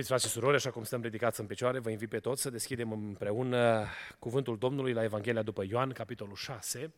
Iubiți 0.00 0.18
frați 0.18 0.32
și 0.34 0.40
surori, 0.40 0.56
așa 0.56 0.70
cum 0.70 0.84
stăm 0.84 1.02
ridicați 1.02 1.40
în 1.40 1.46
picioare, 1.46 1.78
vă 1.78 1.90
invit 1.90 2.08
pe 2.08 2.18
toți 2.18 2.42
să 2.42 2.50
deschidem 2.50 2.92
împreună 2.92 3.86
cuvântul 4.18 4.58
Domnului 4.58 4.92
la 4.92 5.02
Evanghelia 5.02 5.42
după 5.42 5.64
Ioan, 5.68 5.92
capitolul 5.92 6.34
6, 6.34 6.92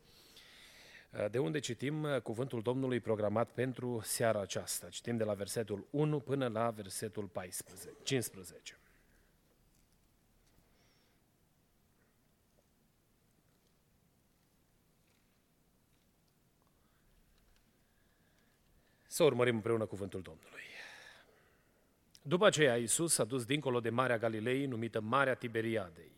de 1.30 1.38
unde 1.38 1.59
citim 1.59 2.20
cuvântul 2.23 2.62
Domnului 2.62 3.01
programat 3.01 3.50
pentru 3.50 4.00
seara 4.05 4.41
aceasta. 4.41 4.89
Citim 4.89 5.17
de 5.17 5.25
la 5.25 5.34
versetul 5.34 5.86
1 5.91 6.20
până 6.20 6.48
la 6.48 6.70
versetul 6.70 7.25
14, 7.25 7.91
15. 8.03 8.78
Să 19.06 19.23
urmărim 19.23 19.55
împreună 19.55 19.86
cuvântul 19.86 20.20
Domnului. 20.20 20.72
După 22.23 22.47
aceea, 22.47 22.77
Iisus 22.77 23.12
s-a 23.12 23.25
dus 23.25 23.45
dincolo 23.45 23.81
de 23.81 23.91
Marea 23.91 24.19
Galilei, 24.19 24.67
numită 24.67 25.01
Marea 25.01 25.34
Tiberiadei. 25.34 26.12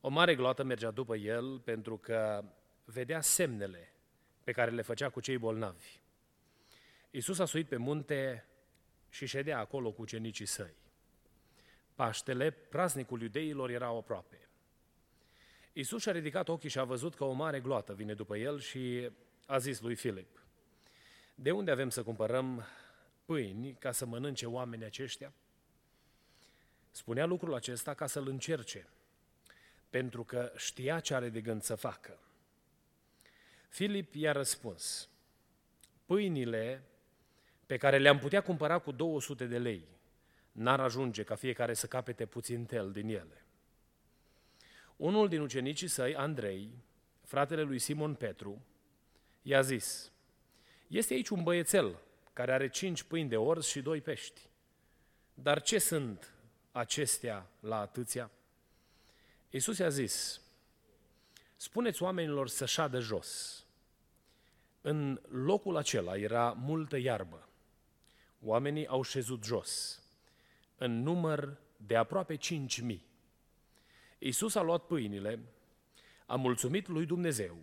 O 0.00 0.08
mare 0.08 0.34
gloată 0.34 0.62
mergea 0.62 0.90
după 0.90 1.16
el 1.16 1.58
pentru 1.58 1.96
că 1.96 2.44
vedea 2.84 3.20
semnele 3.20 3.92
pe 4.44 4.52
care 4.52 4.70
le 4.70 4.82
făcea 4.82 5.08
cu 5.08 5.20
cei 5.20 5.38
bolnavi. 5.38 6.00
Iisus 7.10 7.38
a 7.38 7.44
suit 7.44 7.68
pe 7.68 7.76
munte 7.76 8.46
și 9.10 9.26
ședea 9.26 9.58
acolo 9.58 9.92
cu 9.92 10.02
ucenicii 10.02 10.46
săi. 10.46 10.74
Paștele, 11.94 12.50
praznicul 12.50 13.22
iudeilor, 13.22 13.70
era 13.70 13.86
aproape. 13.86 14.48
Iisus 15.72 16.02
și-a 16.02 16.12
ridicat 16.12 16.48
ochii 16.48 16.68
și 16.68 16.78
a 16.78 16.84
văzut 16.84 17.14
că 17.14 17.24
o 17.24 17.32
mare 17.32 17.60
gloată 17.60 17.94
vine 17.94 18.14
după 18.14 18.36
el 18.36 18.60
și 18.60 19.10
a 19.46 19.58
zis 19.58 19.80
lui 19.80 19.94
Filip, 19.94 20.42
de 21.34 21.50
unde 21.50 21.70
avem 21.70 21.88
să 21.88 22.02
cumpărăm 22.02 22.66
pâini 23.32 23.72
ca 23.78 23.92
să 23.92 24.06
mănânce 24.06 24.46
oamenii 24.46 24.84
aceștia? 24.84 25.32
Spunea 26.90 27.24
lucrul 27.24 27.54
acesta 27.54 27.94
ca 27.94 28.06
să-l 28.06 28.28
încerce, 28.28 28.88
pentru 29.90 30.24
că 30.24 30.52
știa 30.56 31.00
ce 31.00 31.14
are 31.14 31.28
de 31.28 31.40
gând 31.40 31.62
să 31.62 31.74
facă. 31.74 32.18
Filip 33.68 34.14
i-a 34.14 34.32
răspuns, 34.32 35.08
pâinile 36.04 36.82
pe 37.66 37.76
care 37.76 37.98
le-am 37.98 38.18
putea 38.18 38.42
cumpăra 38.42 38.78
cu 38.78 38.92
200 38.92 39.46
de 39.46 39.58
lei, 39.58 39.88
n-ar 40.52 40.80
ajunge 40.80 41.22
ca 41.22 41.34
fiecare 41.34 41.74
să 41.74 41.86
capete 41.86 42.26
puțin 42.26 42.64
tel 42.64 42.92
din 42.92 43.08
ele. 43.08 43.44
Unul 44.96 45.28
din 45.28 45.40
ucenicii 45.40 45.88
săi, 45.88 46.16
Andrei, 46.16 46.70
fratele 47.24 47.62
lui 47.62 47.78
Simon 47.78 48.14
Petru, 48.14 48.64
i-a 49.42 49.60
zis, 49.60 50.12
este 50.86 51.14
aici 51.14 51.28
un 51.28 51.42
băiețel 51.42 51.98
care 52.32 52.52
are 52.52 52.68
cinci 52.68 53.02
pâini 53.02 53.28
de 53.28 53.36
orz 53.36 53.66
și 53.66 53.80
doi 53.80 54.00
pești. 54.00 54.40
Dar 55.34 55.62
ce 55.62 55.78
sunt 55.78 56.34
acestea 56.72 57.50
la 57.60 57.80
atâția? 57.80 58.30
Iisus 59.50 59.78
i-a 59.78 59.88
zis, 59.88 60.40
spuneți 61.56 62.02
oamenilor 62.02 62.48
să 62.48 62.66
șadă 62.66 63.00
jos. 63.00 63.62
În 64.80 65.20
locul 65.28 65.76
acela 65.76 66.16
era 66.16 66.52
multă 66.52 66.96
iarbă. 66.96 67.48
Oamenii 68.40 68.86
au 68.86 69.02
șezut 69.02 69.44
jos, 69.44 70.02
în 70.76 71.02
număr 71.02 71.56
de 71.76 71.96
aproape 71.96 72.36
cinci 72.36 72.80
mii. 72.80 73.06
Iisus 74.18 74.54
a 74.54 74.62
luat 74.62 74.86
pâinile, 74.86 75.38
a 76.26 76.36
mulțumit 76.36 76.88
lui 76.88 77.06
Dumnezeu, 77.06 77.56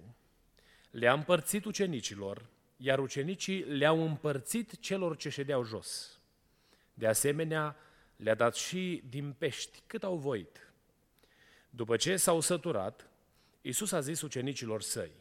le-a 0.91 1.13
împărțit 1.13 1.65
ucenicilor 1.65 2.45
iar 2.81 2.99
ucenicii 2.99 3.63
le-au 3.63 4.03
împărțit 4.03 4.79
celor 4.79 5.17
ce 5.17 5.29
ședeau 5.29 5.63
jos. 5.63 6.19
De 6.93 7.07
asemenea, 7.07 7.75
le-a 8.15 8.35
dat 8.35 8.55
și 8.55 9.03
din 9.09 9.33
pești 9.37 9.81
cât 9.87 10.03
au 10.03 10.15
voit. 10.17 10.73
După 11.69 11.95
ce 11.97 12.17
s-au 12.17 12.39
săturat, 12.39 13.09
Iisus 13.61 13.91
a 13.91 13.99
zis 13.99 14.21
ucenicilor 14.21 14.81
săi, 14.81 15.11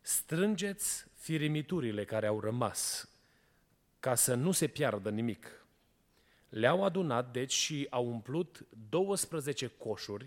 strângeți 0.00 1.06
firimiturile 1.14 2.04
care 2.04 2.26
au 2.26 2.40
rămas, 2.40 3.10
ca 4.00 4.14
să 4.14 4.34
nu 4.34 4.52
se 4.52 4.66
piardă 4.66 5.10
nimic. 5.10 5.64
Le-au 6.48 6.84
adunat, 6.84 7.32
deci, 7.32 7.52
și 7.52 7.86
au 7.90 8.06
umplut 8.06 8.66
12 8.88 9.66
coșuri 9.66 10.26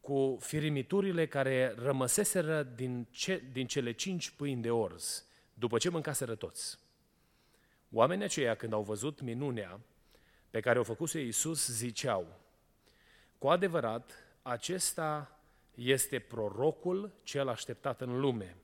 cu 0.00 0.38
firimiturile 0.40 1.26
care 1.26 1.74
rămăseseră 1.76 2.62
din, 2.62 3.06
ce, 3.10 3.42
din 3.52 3.66
cele 3.66 3.92
cinci 3.92 4.30
pâini 4.30 4.62
de 4.62 4.70
orz, 4.70 5.26
după 5.62 5.78
ce 5.78 5.88
mâncaseră 5.88 6.34
toți. 6.34 6.78
Oamenii 7.92 8.24
aceia, 8.24 8.54
când 8.54 8.72
au 8.72 8.82
văzut 8.82 9.20
minunea 9.20 9.80
pe 10.50 10.60
care 10.60 10.78
o 10.78 10.82
făcuse 10.82 11.20
Iisus, 11.20 11.68
ziceau, 11.68 12.40
cu 13.38 13.48
adevărat, 13.48 14.12
acesta 14.42 15.38
este 15.74 16.18
prorocul 16.18 17.12
cel 17.22 17.48
așteptat 17.48 18.00
în 18.00 18.20
lume. 18.20 18.56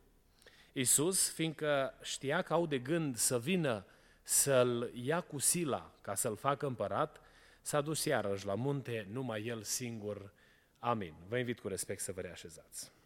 Iisus, 0.73 1.31
fiindcă 1.31 1.95
știa 2.03 2.43
că 2.43 2.53
au 2.53 2.67
de 2.67 2.79
gând 2.79 3.17
să 3.17 3.39
vină 3.39 3.85
să-l 4.23 4.91
ia 4.95 5.21
cu 5.21 5.39
sila 5.39 5.93
ca 6.01 6.15
să-l 6.15 6.37
facă 6.37 6.67
împărat, 6.67 7.21
s-a 7.61 7.81
dus 7.81 8.05
iarăși 8.05 8.47
la 8.47 8.55
munte, 8.55 9.07
numai 9.11 9.47
el 9.47 9.63
singur. 9.63 10.33
Amin. 10.79 11.15
Vă 11.29 11.39
invit 11.39 11.61
cu 11.61 11.69
respect 11.69 12.01
să 12.01 12.13
vă 12.13 12.21
reașezați. 12.21 12.98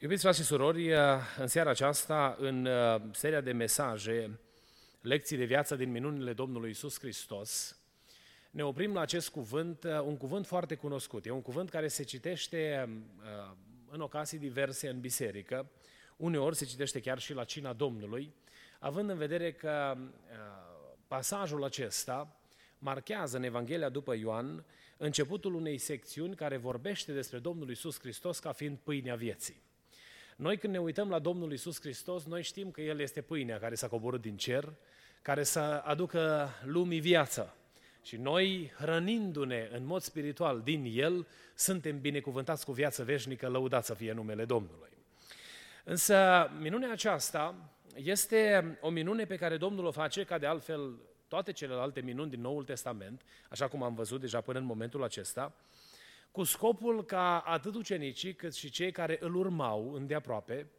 Iubiți 0.00 0.22
frați 0.22 0.38
și 0.38 0.44
surori, 0.44 0.92
în 1.38 1.46
seara 1.46 1.70
aceasta, 1.70 2.36
în 2.38 2.64
uh, 2.64 3.00
seria 3.12 3.40
de 3.40 3.52
mesaje, 3.52 4.38
lecții 5.00 5.36
de 5.36 5.44
viață 5.44 5.76
din 5.76 5.90
minunile 5.90 6.32
Domnului 6.32 6.70
Isus 6.70 6.98
Hristos, 6.98 7.78
ne 8.50 8.64
oprim 8.64 8.92
la 8.92 9.00
acest 9.00 9.28
cuvânt, 9.28 9.84
uh, 9.84 10.00
un 10.00 10.16
cuvânt 10.16 10.46
foarte 10.46 10.74
cunoscut. 10.74 11.26
E 11.26 11.30
un 11.30 11.42
cuvânt 11.42 11.70
care 11.70 11.88
se 11.88 12.02
citește 12.02 12.88
uh, 12.88 13.56
în 13.90 14.00
ocazii 14.00 14.38
diverse 14.38 14.88
în 14.88 15.00
biserică, 15.00 15.70
uneori 16.16 16.56
se 16.56 16.64
citește 16.64 17.00
chiar 17.00 17.18
și 17.18 17.32
la 17.32 17.44
cina 17.44 17.72
Domnului, 17.72 18.34
având 18.78 19.10
în 19.10 19.16
vedere 19.16 19.52
că 19.52 19.96
pasajul 21.08 21.64
acesta 21.64 22.40
marchează 22.78 23.36
în 23.36 23.42
Evanghelia 23.42 23.88
după 23.88 24.14
Ioan 24.14 24.64
începutul 24.96 25.54
unei 25.54 25.78
secțiuni 25.78 26.34
care 26.34 26.56
vorbește 26.56 27.12
despre 27.12 27.38
Domnul 27.38 27.70
Isus 27.70 28.00
Hristos 28.00 28.38
ca 28.38 28.52
fiind 28.52 28.78
pâinea 28.78 29.14
vieții. 29.14 29.66
Noi 30.38 30.56
când 30.58 30.72
ne 30.72 30.80
uităm 30.80 31.08
la 31.08 31.18
Domnul 31.18 31.52
Isus 31.52 31.80
Hristos, 31.80 32.24
noi 32.24 32.42
știm 32.42 32.70
că 32.70 32.80
El 32.80 33.00
este 33.00 33.20
pâinea 33.20 33.58
care 33.58 33.74
s-a 33.74 33.88
coborât 33.88 34.20
din 34.20 34.36
cer, 34.36 34.72
care 35.22 35.42
să 35.42 35.60
aducă 35.60 36.50
lumii 36.64 37.00
viață. 37.00 37.54
Și 38.02 38.16
noi, 38.16 38.72
hrănindu-ne 38.76 39.68
în 39.72 39.86
mod 39.86 40.02
spiritual 40.02 40.60
din 40.60 40.92
El, 40.94 41.26
suntem 41.54 42.00
binecuvântați 42.00 42.64
cu 42.64 42.72
viață 42.72 43.04
veșnică, 43.04 43.48
lăudați 43.48 43.86
să 43.86 43.94
fie 43.94 44.12
numele 44.12 44.44
Domnului. 44.44 44.90
Însă, 45.84 46.50
minunea 46.60 46.92
aceasta 46.92 47.72
este 47.94 48.78
o 48.80 48.90
minune 48.90 49.24
pe 49.24 49.36
care 49.36 49.56
Domnul 49.56 49.84
o 49.84 49.90
face, 49.90 50.24
ca 50.24 50.38
de 50.38 50.46
altfel 50.46 50.98
toate 51.28 51.52
celelalte 51.52 52.00
minuni 52.00 52.30
din 52.30 52.40
Noul 52.40 52.64
Testament, 52.64 53.22
așa 53.48 53.68
cum 53.68 53.82
am 53.82 53.94
văzut 53.94 54.20
deja 54.20 54.40
până 54.40 54.58
în 54.58 54.64
momentul 54.64 55.02
acesta, 55.02 55.54
cu 56.38 56.44
scopul 56.44 57.04
ca 57.04 57.38
atât 57.38 57.74
ucenicii 57.74 58.34
cât 58.34 58.54
și 58.54 58.70
cei 58.70 58.92
care 58.92 59.16
îl 59.20 59.34
urmau 59.34 59.92
îndeaproape 59.92 60.70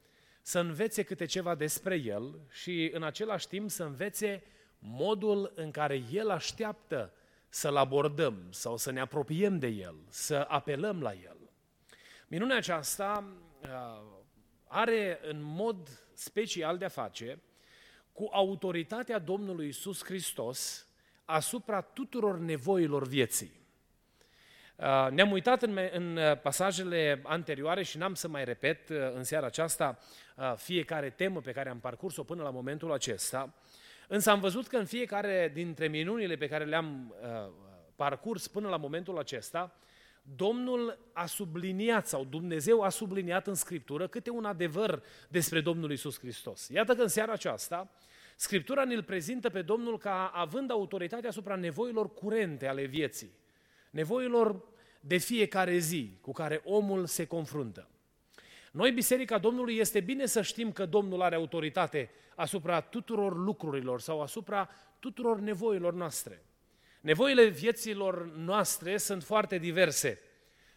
să 0.42 0.60
învețe 0.60 1.04
câte 1.04 1.26
ceva 1.26 1.56
despre 1.56 1.96
el 1.96 2.40
și 2.52 2.90
în 2.94 3.04
același 3.04 3.48
timp 3.48 3.70
să 3.70 3.84
învețe 3.84 4.44
modul 4.80 5.52
în 5.56 5.72
care 5.72 6.04
el 6.12 6.30
așteaptă 6.30 7.14
să-L 7.50 7.76
abordăm 7.76 8.48
sau 8.50 8.78
să 8.78 8.92
ne 8.92 9.00
apropiem 9.00 9.60
de 9.60 9.68
El, 9.68 9.96
să 10.10 10.46
apelăm 10.50 11.02
la 11.02 11.14
El. 11.14 11.38
Minunea 12.28 12.58
aceasta 12.58 13.24
uh, 13.62 13.70
are 14.68 15.20
în 15.24 15.42
mod 15.42 15.90
special 16.14 16.78
de 16.78 16.86
a 16.86 16.90
face 16.90 17.42
cu 18.12 18.30
autoritatea 18.32 19.20
Domnului 19.20 19.68
Isus 19.68 20.04
Hristos 20.04 20.88
asupra 21.26 21.82
tuturor 21.82 22.38
nevoilor 22.38 23.08
vieții. 23.08 23.60
Uh, 24.80 25.08
ne-am 25.12 25.32
uitat 25.32 25.62
în, 25.62 25.80
în 25.92 26.18
uh, 26.18 26.40
pasajele 26.42 27.22
anterioare 27.24 27.84
și 27.84 27.98
n-am 27.98 28.14
să 28.14 28.28
mai 28.28 28.46
repet 28.46 28.90
uh, 28.90 28.98
în 29.14 29.24
seara 29.24 29.46
aceasta 29.46 29.98
fiecare 30.56 31.10
temă 31.10 31.42
pe 31.42 31.52
care 31.52 31.70
am 31.70 31.80
parcurs-o 31.80 32.24
până 32.24 32.44
la 32.44 32.50
momentul 32.50 32.92
acesta, 32.92 33.54
însă 34.08 34.30
am 34.30 34.40
văzut 34.40 34.68
că 34.68 34.78
în 34.78 34.86
fiecare 34.86 35.52
dintre 35.54 35.88
minunile 35.88 36.36
pe 36.36 36.48
care 36.48 36.66
le-am 36.66 37.14
parcurs 37.96 38.48
până 38.48 38.70
la 38.70 38.78
momentul 38.78 39.18
acesta, 39.18 39.76
Domnul 40.36 41.00
a 41.14 41.26
subliniat 41.26 42.08
sau 42.08 42.24
Dumnezeu 42.24 42.82
a 42.82 42.90
subliniat 42.90 43.48
în 43.48 43.56
Scriptură 43.56 44.08
câte 44.08 44.30
un 44.30 44.46
adevăr 44.46 45.04
despre 45.28 45.62
Domnul 45.62 45.92
Isus 45.92 46.20
Hristos. 46.20 46.68
Iată 46.68 46.96
că 46.96 47.02
în 47.02 47.08
seara 47.08 47.32
aceasta 47.32 47.92
Scriptura 48.36 48.84
ne-l 48.84 49.04
prezintă 49.04 49.50
pe 49.50 49.62
Domnul 49.62 49.98
ca 49.98 50.32
având 50.34 50.72
autoritate 50.72 51.28
asupra 51.28 51.56
nevoilor 51.56 52.14
curente 52.14 52.68
ale 52.68 52.86
vieții, 52.86 53.32
nevoilor 53.90 54.64
de 55.00 55.18
fiecare 55.18 55.78
zi 55.78 56.18
cu 56.22 56.32
care 56.32 56.62
omul 56.64 57.06
se 57.06 57.26
confruntă. 57.26 57.88
Noi, 58.72 58.92
Biserica 58.92 59.38
Domnului, 59.38 59.78
este 59.78 60.00
bine 60.00 60.26
să 60.26 60.42
știm 60.42 60.72
că 60.72 60.86
Domnul 60.86 61.22
are 61.22 61.36
autoritate 61.36 62.10
asupra 62.36 62.82
tuturor 62.82 63.38
lucrurilor 63.38 64.02
sau 64.02 64.22
asupra 64.22 64.70
tuturor 65.00 65.40
nevoilor 65.40 65.94
noastre. 65.94 66.44
Nevoile 67.02 67.46
vieților 67.46 68.32
noastre 68.36 68.98
sunt 68.98 69.24
foarte 69.24 69.58
diverse. 69.58 70.20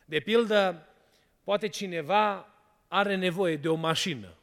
De 0.05 0.21
pildă, 0.21 0.89
poate 1.45 1.69
cineva 1.69 2.55
are 2.89 3.17
nevoie 3.17 3.57
de 3.57 3.69
o 3.69 3.75
mașină 3.75 4.37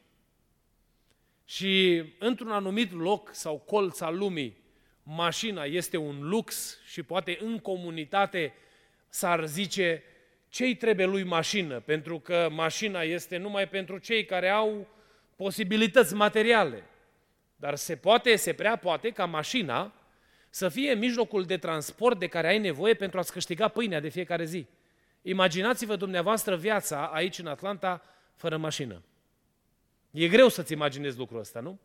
și 1.44 2.04
într-un 2.18 2.50
anumit 2.50 2.92
loc 2.92 3.34
sau 3.34 3.58
colț 3.58 4.00
al 4.00 4.16
lumii, 4.16 4.56
mașina 5.02 5.64
este 5.64 5.96
un 5.96 6.28
lux 6.28 6.78
și 6.86 7.02
poate 7.02 7.38
în 7.40 7.58
comunitate 7.58 8.54
s-ar 9.08 9.46
zice 9.46 10.02
ce-i 10.48 10.74
trebuie 10.74 11.06
lui 11.06 11.22
mașină, 11.22 11.80
pentru 11.80 12.18
că 12.18 12.48
mașina 12.50 13.02
este 13.02 13.36
numai 13.36 13.68
pentru 13.68 13.98
cei 13.98 14.24
care 14.24 14.48
au 14.48 14.86
posibilități 15.36 16.14
materiale. 16.14 16.84
Dar 17.56 17.74
se 17.74 17.96
poate, 17.96 18.36
se 18.36 18.52
prea 18.52 18.76
poate 18.76 19.10
ca 19.10 19.24
mașina 19.24 19.92
să 20.50 20.68
fie 20.68 20.94
mijlocul 20.94 21.44
de 21.44 21.56
transport 21.56 22.18
de 22.18 22.26
care 22.26 22.48
ai 22.48 22.58
nevoie 22.58 22.94
pentru 22.94 23.18
a-ți 23.18 23.32
câștiga 23.32 23.68
pâinea 23.68 24.00
de 24.00 24.08
fiecare 24.08 24.44
zi. 24.44 24.66
Imaginați-vă 25.22 25.96
dumneavoastră 25.96 26.56
viața 26.56 27.06
aici 27.06 27.38
în 27.38 27.46
Atlanta 27.46 28.02
fără 28.34 28.56
mașină. 28.56 29.02
E 30.10 30.28
greu 30.28 30.48
să-ți 30.48 30.72
imaginezi 30.72 31.18
lucrul 31.18 31.38
ăsta, 31.40 31.60
nu? 31.60 31.78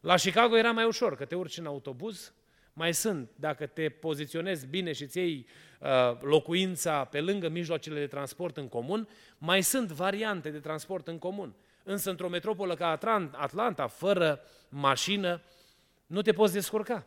La 0.00 0.14
Chicago 0.14 0.56
era 0.56 0.72
mai 0.72 0.84
ușor, 0.84 1.16
că 1.16 1.24
te 1.24 1.34
urci 1.34 1.58
în 1.58 1.66
autobuz, 1.66 2.32
mai 2.72 2.94
sunt, 2.94 3.30
dacă 3.34 3.66
te 3.66 3.88
poziționezi 3.88 4.66
bine 4.66 4.92
și 4.92 5.02
îți 5.02 5.18
iei 5.18 5.46
uh, 5.80 6.20
locuința 6.20 7.04
pe 7.04 7.20
lângă 7.20 7.48
mijloacele 7.48 7.98
de 7.98 8.06
transport 8.06 8.56
în 8.56 8.68
comun, 8.68 9.08
mai 9.38 9.62
sunt 9.62 9.90
variante 9.90 10.50
de 10.50 10.58
transport 10.58 11.08
în 11.08 11.18
comun. 11.18 11.54
Însă 11.82 12.10
într-o 12.10 12.28
metropolă 12.28 12.74
ca 12.74 12.98
Atlanta, 13.32 13.86
fără 13.86 14.40
mașină, 14.68 15.42
nu 16.06 16.22
te 16.22 16.32
poți 16.32 16.52
descurca. 16.52 17.06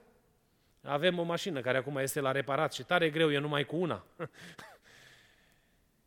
Avem 0.83 1.19
o 1.19 1.23
mașină 1.23 1.61
care 1.61 1.77
acum 1.77 1.97
este 1.97 2.19
la 2.19 2.31
reparat 2.31 2.73
și 2.73 2.83
tare 2.83 3.09
greu, 3.09 3.31
e 3.31 3.37
numai 3.37 3.65
cu 3.65 3.75
una. 3.75 4.05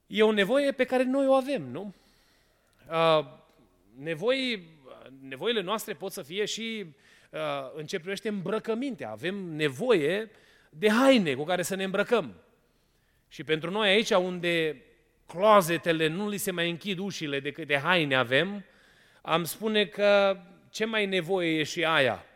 e 0.06 0.22
o 0.22 0.32
nevoie 0.32 0.72
pe 0.72 0.84
care 0.84 1.02
noi 1.02 1.26
o 1.26 1.32
avem, 1.32 1.62
nu? 1.62 1.94
Uh, 2.90 3.26
nevoi, 3.96 4.68
nevoile 5.20 5.60
noastre 5.60 5.92
pot 5.92 6.12
să 6.12 6.22
fie 6.22 6.44
și 6.44 6.86
uh, 7.30 7.40
în 7.74 7.86
ce 7.86 7.98
privește 7.98 8.28
îmbrăcămintea. 8.28 9.10
Avem 9.10 9.34
nevoie 9.34 10.30
de 10.70 10.90
haine 10.90 11.34
cu 11.34 11.44
care 11.44 11.62
să 11.62 11.74
ne 11.74 11.84
îmbrăcăm. 11.84 12.34
Și 13.28 13.44
pentru 13.44 13.70
noi 13.70 13.88
aici, 13.88 14.10
unde 14.10 14.82
clozetele 15.26 16.06
nu 16.06 16.28
li 16.28 16.36
se 16.36 16.50
mai 16.50 16.70
închid 16.70 16.98
ușile 16.98 17.40
de 17.40 17.50
câte 17.50 17.78
haine 17.78 18.14
avem, 18.14 18.64
am 19.22 19.44
spune 19.44 19.84
că 19.84 20.40
ce 20.70 20.84
mai 20.84 21.06
nevoie 21.06 21.58
e 21.58 21.62
și 21.62 21.84
aia. 21.84 22.26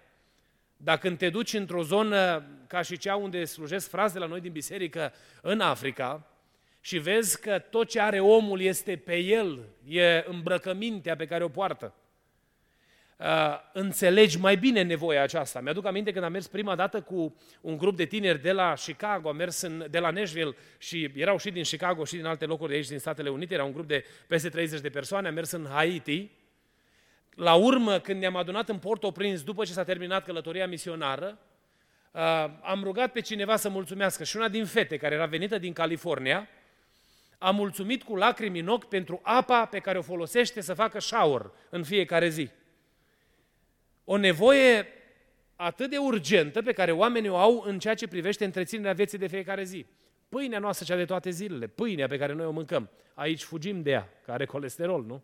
Dacă 0.76 1.10
te 1.10 1.28
duci 1.28 1.52
într-o 1.52 1.82
zonă 1.82 2.46
ca 2.66 2.82
și 2.82 2.98
cea 2.98 3.16
unde 3.16 3.44
slujesc 3.44 3.88
fraze 3.88 4.12
de 4.12 4.18
la 4.18 4.26
noi 4.26 4.40
din 4.40 4.52
biserică 4.52 5.12
în 5.40 5.60
Africa 5.60 6.30
și 6.80 6.98
vezi 6.98 7.40
că 7.40 7.58
tot 7.58 7.88
ce 7.88 8.00
are 8.00 8.20
omul 8.20 8.60
este 8.60 8.96
pe 8.96 9.16
el, 9.16 9.58
e 9.86 10.24
îmbrăcămintea 10.28 11.16
pe 11.16 11.26
care 11.26 11.44
o 11.44 11.48
poartă, 11.48 11.94
uh, 13.16 13.26
înțelegi 13.72 14.38
mai 14.38 14.56
bine 14.56 14.82
nevoia 14.82 15.22
aceasta. 15.22 15.60
Mi-aduc 15.60 15.86
aminte 15.86 16.12
când 16.12 16.24
am 16.24 16.32
mers 16.32 16.46
prima 16.46 16.74
dată 16.74 17.00
cu 17.00 17.36
un 17.60 17.76
grup 17.76 17.96
de 17.96 18.04
tineri 18.04 18.42
de 18.42 18.52
la 18.52 18.72
Chicago, 18.84 19.28
am 19.28 19.36
mers 19.36 19.60
în, 19.60 19.86
de 19.90 19.98
la 19.98 20.10
Nashville 20.10 20.54
și 20.78 21.12
erau 21.14 21.38
și 21.38 21.50
din 21.50 21.62
Chicago 21.62 22.04
și 22.04 22.16
din 22.16 22.24
alte 22.24 22.44
locuri 22.44 22.70
de 22.70 22.76
aici, 22.76 22.88
din 22.88 22.98
Statele 22.98 23.28
Unite, 23.28 23.54
era 23.54 23.64
un 23.64 23.72
grup 23.72 23.86
de 23.86 24.04
peste 24.26 24.48
30 24.48 24.80
de 24.80 24.88
persoane, 24.88 25.28
am 25.28 25.34
mers 25.34 25.50
în 25.50 25.66
Haiti. 25.72 26.30
La 27.34 27.54
urmă, 27.54 27.98
când 27.98 28.20
ne-am 28.20 28.36
adunat 28.36 28.68
în 28.68 28.78
Port-au-Prince, 28.78 29.42
după 29.42 29.64
ce 29.64 29.72
s-a 29.72 29.84
terminat 29.84 30.24
călătoria 30.24 30.66
misionară, 30.66 31.38
uh, 32.10 32.20
am 32.62 32.80
rugat 32.82 33.12
pe 33.12 33.20
cineva 33.20 33.56
să 33.56 33.68
mulțumească 33.68 34.24
și 34.24 34.36
una 34.36 34.48
din 34.48 34.64
fete 34.64 34.96
care 34.96 35.14
era 35.14 35.26
venită 35.26 35.58
din 35.58 35.72
California, 35.72 36.48
a 37.38 37.50
mulțumit 37.50 38.02
cu 38.02 38.16
lacrimi 38.16 38.58
în 38.58 38.68
ochi 38.68 38.88
pentru 38.88 39.20
apa 39.22 39.64
pe 39.64 39.78
care 39.78 39.98
o 39.98 40.02
folosește 40.02 40.60
să 40.60 40.74
facă 40.74 41.00
shower 41.00 41.50
în 41.70 41.84
fiecare 41.84 42.28
zi. 42.28 42.50
O 44.08 44.16
nevoie 44.16 44.86
atât 45.56 45.90
de 45.90 45.96
urgentă 45.96 46.62
pe 46.62 46.72
care 46.72 46.92
oamenii 46.92 47.28
o 47.28 47.36
au 47.36 47.60
în 47.60 47.78
ceea 47.78 47.94
ce 47.94 48.08
privește 48.08 48.44
întreținerea 48.44 48.92
vieții 48.92 49.18
de 49.18 49.26
fiecare 49.26 49.64
zi. 49.64 49.86
Pâinea 50.28 50.58
noastră 50.58 50.84
cea 50.84 50.96
de 50.96 51.04
toate 51.04 51.30
zilele, 51.30 51.66
pâinea 51.66 52.06
pe 52.06 52.18
care 52.18 52.32
noi 52.32 52.46
o 52.46 52.50
mâncăm. 52.50 52.90
Aici 53.14 53.42
fugim 53.42 53.82
de 53.82 53.90
ea, 53.90 54.02
care 54.02 54.32
are 54.32 54.44
colesterol, 54.44 55.04
nu? 55.04 55.22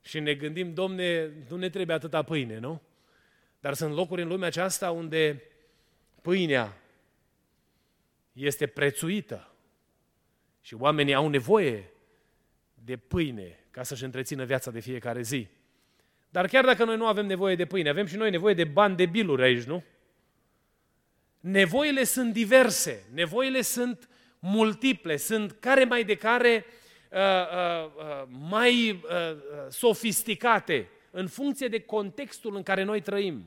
Și 0.00 0.20
ne 0.20 0.34
gândim, 0.34 0.74
domne, 0.74 1.30
nu 1.48 1.56
ne 1.56 1.68
trebuie 1.68 1.96
atâta 1.96 2.22
pâine, 2.22 2.58
nu? 2.58 2.82
Dar 3.60 3.74
sunt 3.74 3.94
locuri 3.94 4.22
în 4.22 4.28
lumea 4.28 4.46
aceasta 4.46 4.90
unde 4.90 5.42
pâinea 6.22 6.80
este 8.32 8.66
prețuită, 8.66 9.54
și 10.60 10.74
oamenii 10.74 11.14
au 11.14 11.28
nevoie 11.28 11.90
de 12.74 12.96
pâine 12.96 13.58
ca 13.70 13.82
să-și 13.82 14.04
întrețină 14.04 14.44
viața 14.44 14.70
de 14.70 14.80
fiecare 14.80 15.22
zi. 15.22 15.48
Dar 16.34 16.46
chiar 16.46 16.64
dacă 16.64 16.84
noi 16.84 16.96
nu 16.96 17.06
avem 17.06 17.26
nevoie 17.26 17.54
de 17.54 17.64
pâine, 17.64 17.88
avem 17.88 18.06
și 18.06 18.16
noi 18.16 18.30
nevoie 18.30 18.54
de 18.54 18.64
bani 18.64 18.96
de 18.96 19.06
biluri 19.06 19.42
aici, 19.42 19.62
nu? 19.62 19.82
Nevoile 21.40 22.04
sunt 22.04 22.32
diverse, 22.32 23.04
nevoile 23.12 23.60
sunt 23.62 24.08
multiple, 24.38 25.16
sunt 25.16 25.56
care 25.60 25.84
mai 25.84 26.04
de 26.04 26.14
care 26.14 26.64
uh, 27.10 27.18
uh, 27.18 27.90
uh, 27.96 28.22
mai 28.48 28.90
uh, 28.90 29.00
uh, 29.00 29.36
sofisticate 29.70 30.88
în 31.10 31.28
funcție 31.28 31.68
de 31.68 31.80
contextul 31.80 32.56
în 32.56 32.62
care 32.62 32.82
noi 32.82 33.00
trăim. 33.00 33.44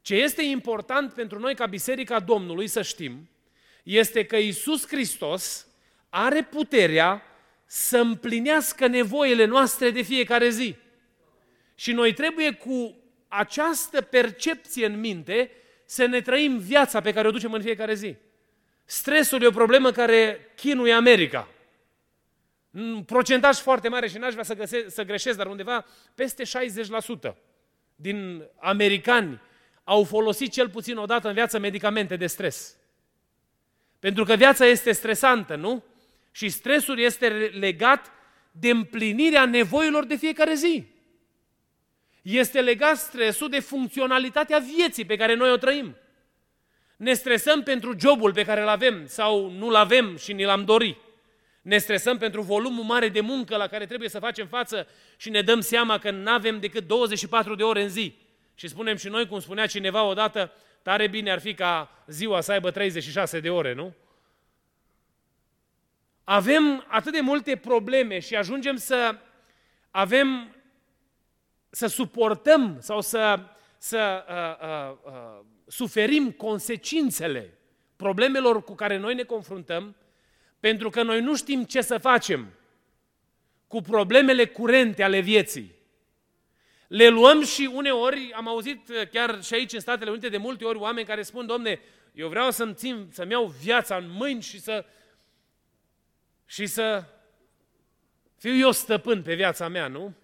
Ce 0.00 0.14
este 0.14 0.42
important 0.42 1.12
pentru 1.12 1.38
noi 1.38 1.54
ca 1.54 1.66
Biserica 1.66 2.20
Domnului 2.20 2.66
să 2.66 2.82
știm 2.82 3.28
este 3.82 4.24
că 4.24 4.36
Isus 4.36 4.86
Hristos 4.86 5.66
are 6.08 6.42
puterea 6.42 7.22
să 7.64 7.98
împlinească 7.98 8.86
nevoile 8.86 9.44
noastre 9.44 9.90
de 9.90 10.02
fiecare 10.02 10.48
zi. 10.48 10.76
Și 11.78 11.92
noi 11.92 12.12
trebuie 12.12 12.52
cu 12.52 12.96
această 13.28 14.00
percepție 14.00 14.86
în 14.86 15.00
minte 15.00 15.50
să 15.84 16.06
ne 16.06 16.20
trăim 16.20 16.58
viața 16.58 17.00
pe 17.00 17.12
care 17.12 17.28
o 17.28 17.30
ducem 17.30 17.52
în 17.52 17.62
fiecare 17.62 17.94
zi. 17.94 18.16
Stresul 18.84 19.42
e 19.42 19.46
o 19.46 19.50
problemă 19.50 19.90
care 19.90 20.52
chinuie 20.56 20.92
America. 20.92 21.48
Un 22.70 23.02
procentaj 23.02 23.56
foarte 23.56 23.88
mare 23.88 24.08
și 24.08 24.18
n-aș 24.18 24.32
vrea 24.32 24.44
să, 24.44 24.54
găse, 24.54 24.88
să 24.88 25.02
greșesc, 25.02 25.36
dar 25.36 25.46
undeva 25.46 25.86
peste 26.14 26.42
60% 27.30 27.34
din 27.94 28.44
americani 28.60 29.40
au 29.84 30.04
folosit 30.04 30.52
cel 30.52 30.68
puțin 30.68 30.96
o 30.96 31.06
dată 31.06 31.28
în 31.28 31.34
viață 31.34 31.58
medicamente 31.58 32.16
de 32.16 32.26
stres. 32.26 32.76
Pentru 33.98 34.24
că 34.24 34.34
viața 34.34 34.66
este 34.66 34.92
stresantă, 34.92 35.54
nu? 35.54 35.84
Și 36.30 36.48
stresul 36.48 36.98
este 36.98 37.28
legat 37.58 38.12
de 38.50 38.70
împlinirea 38.70 39.44
nevoilor 39.44 40.04
de 40.04 40.16
fiecare 40.16 40.54
zi. 40.54 40.86
Este 42.26 42.60
legat 42.60 42.96
stresul 42.96 43.48
de 43.48 43.60
funcționalitatea 43.60 44.58
vieții 44.58 45.04
pe 45.04 45.16
care 45.16 45.34
noi 45.34 45.50
o 45.50 45.56
trăim. 45.56 45.96
Ne 46.96 47.12
stresăm 47.12 47.62
pentru 47.62 47.94
jobul 48.00 48.32
pe 48.32 48.44
care 48.44 48.60
îl 48.60 48.68
avem 48.68 49.06
sau 49.06 49.50
nu-l 49.50 49.74
avem 49.74 50.16
și 50.16 50.32
ni 50.32 50.44
l-am 50.44 50.64
dorit. 50.64 50.96
Ne 51.62 51.78
stresăm 51.78 52.18
pentru 52.18 52.42
volumul 52.42 52.84
mare 52.84 53.08
de 53.08 53.20
muncă 53.20 53.56
la 53.56 53.66
care 53.66 53.86
trebuie 53.86 54.08
să 54.08 54.18
facem 54.18 54.46
față 54.46 54.86
și 55.16 55.30
ne 55.30 55.42
dăm 55.42 55.60
seama 55.60 55.98
că 55.98 56.10
nu 56.10 56.30
avem 56.30 56.60
decât 56.60 56.86
24 56.86 57.54
de 57.54 57.62
ore 57.62 57.82
în 57.82 57.88
zi. 57.88 58.16
Și 58.54 58.68
spunem 58.68 58.96
și 58.96 59.08
noi, 59.08 59.26
cum 59.26 59.40
spunea 59.40 59.66
cineva 59.66 60.02
odată, 60.02 60.52
tare 60.82 61.06
bine 61.06 61.30
ar 61.30 61.40
fi 61.40 61.54
ca 61.54 62.04
ziua 62.06 62.40
să 62.40 62.52
aibă 62.52 62.70
36 62.70 63.40
de 63.40 63.50
ore, 63.50 63.72
nu? 63.74 63.94
Avem 66.24 66.84
atât 66.88 67.12
de 67.12 67.20
multe 67.20 67.56
probleme 67.56 68.18
și 68.18 68.36
ajungem 68.36 68.76
să 68.76 69.18
avem, 69.90 70.55
să 71.76 71.86
suportăm 71.86 72.76
sau 72.80 73.00
să, 73.00 73.40
să 73.78 74.24
uh, 74.28 74.68
uh, 74.68 75.12
uh, 75.12 75.44
suferim 75.66 76.30
consecințele 76.30 77.58
problemelor 77.96 78.64
cu 78.64 78.74
care 78.74 78.96
noi 78.96 79.14
ne 79.14 79.22
confruntăm, 79.22 79.96
pentru 80.60 80.90
că 80.90 81.02
noi 81.02 81.20
nu 81.20 81.36
știm 81.36 81.64
ce 81.64 81.80
să 81.80 81.98
facem 81.98 82.52
cu 83.66 83.80
problemele 83.80 84.46
curente 84.46 85.02
ale 85.02 85.20
vieții. 85.20 85.74
Le 86.88 87.08
luăm 87.08 87.44
și 87.44 87.70
uneori, 87.72 88.32
am 88.32 88.48
auzit 88.48 88.88
uh, 88.88 89.08
chiar 89.08 89.42
și 89.42 89.54
aici 89.54 89.72
în 89.72 89.80
Statele 89.80 90.10
Unite 90.10 90.28
de 90.28 90.36
multe 90.36 90.64
ori 90.64 90.78
oameni 90.78 91.06
care 91.06 91.22
spun, 91.22 91.46
domne, 91.46 91.80
eu 92.12 92.28
vreau 92.28 92.50
să-mi 92.50 92.74
țin, 92.74 93.08
să-mi 93.10 93.30
iau 93.30 93.44
viața 93.44 93.96
în 93.96 94.10
mâini 94.10 94.42
și 94.42 94.60
să, 94.60 94.84
și 96.46 96.66
să 96.66 97.04
fiu 98.38 98.56
eu 98.56 98.70
stăpân 98.70 99.22
pe 99.22 99.34
viața 99.34 99.68
mea, 99.68 99.88
nu? 99.88 100.14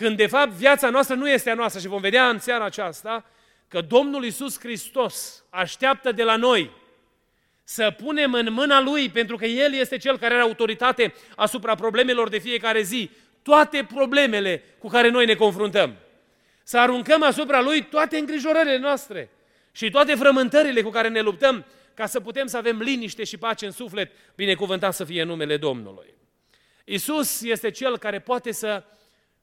Când 0.00 0.16
de 0.16 0.26
fapt 0.26 0.50
viața 0.50 0.90
noastră 0.90 1.14
nu 1.14 1.28
este 1.28 1.50
a 1.50 1.54
noastră 1.54 1.80
și 1.80 1.86
vom 1.86 2.00
vedea 2.00 2.28
în 2.28 2.38
seara 2.38 2.64
aceasta 2.64 3.24
că 3.68 3.80
Domnul 3.80 4.24
Isus 4.24 4.58
Hristos 4.58 5.44
așteaptă 5.50 6.12
de 6.12 6.22
la 6.22 6.36
noi 6.36 6.70
să 7.64 7.94
punem 8.02 8.32
în 8.32 8.52
mâna 8.52 8.80
Lui, 8.80 9.08
pentru 9.08 9.36
că 9.36 9.44
El 9.44 9.72
este 9.72 9.96
Cel 9.96 10.18
care 10.18 10.34
are 10.34 10.42
autoritate 10.42 11.14
asupra 11.36 11.74
problemelor 11.74 12.28
de 12.28 12.38
fiecare 12.38 12.82
zi, 12.82 13.10
toate 13.42 13.86
problemele 13.94 14.62
cu 14.78 14.88
care 14.88 15.08
noi 15.08 15.26
ne 15.26 15.34
confruntăm. 15.34 15.96
Să 16.62 16.78
aruncăm 16.78 17.22
asupra 17.22 17.60
Lui 17.60 17.82
toate 17.82 18.18
îngrijorările 18.18 18.78
noastre 18.78 19.30
și 19.72 19.90
toate 19.90 20.14
frământările 20.14 20.82
cu 20.82 20.90
care 20.90 21.08
ne 21.08 21.20
luptăm, 21.20 21.64
ca 21.94 22.06
să 22.06 22.20
putem 22.20 22.46
să 22.46 22.56
avem 22.56 22.78
liniște 22.78 23.24
și 23.24 23.36
pace 23.36 23.66
în 23.66 23.72
suflet, 23.72 24.12
binecuvântat 24.34 24.94
să 24.94 25.04
fie 25.04 25.22
numele 25.22 25.56
Domnului. 25.56 26.14
Isus 26.84 27.42
este 27.42 27.70
Cel 27.70 27.98
care 27.98 28.18
poate 28.18 28.52
să 28.52 28.82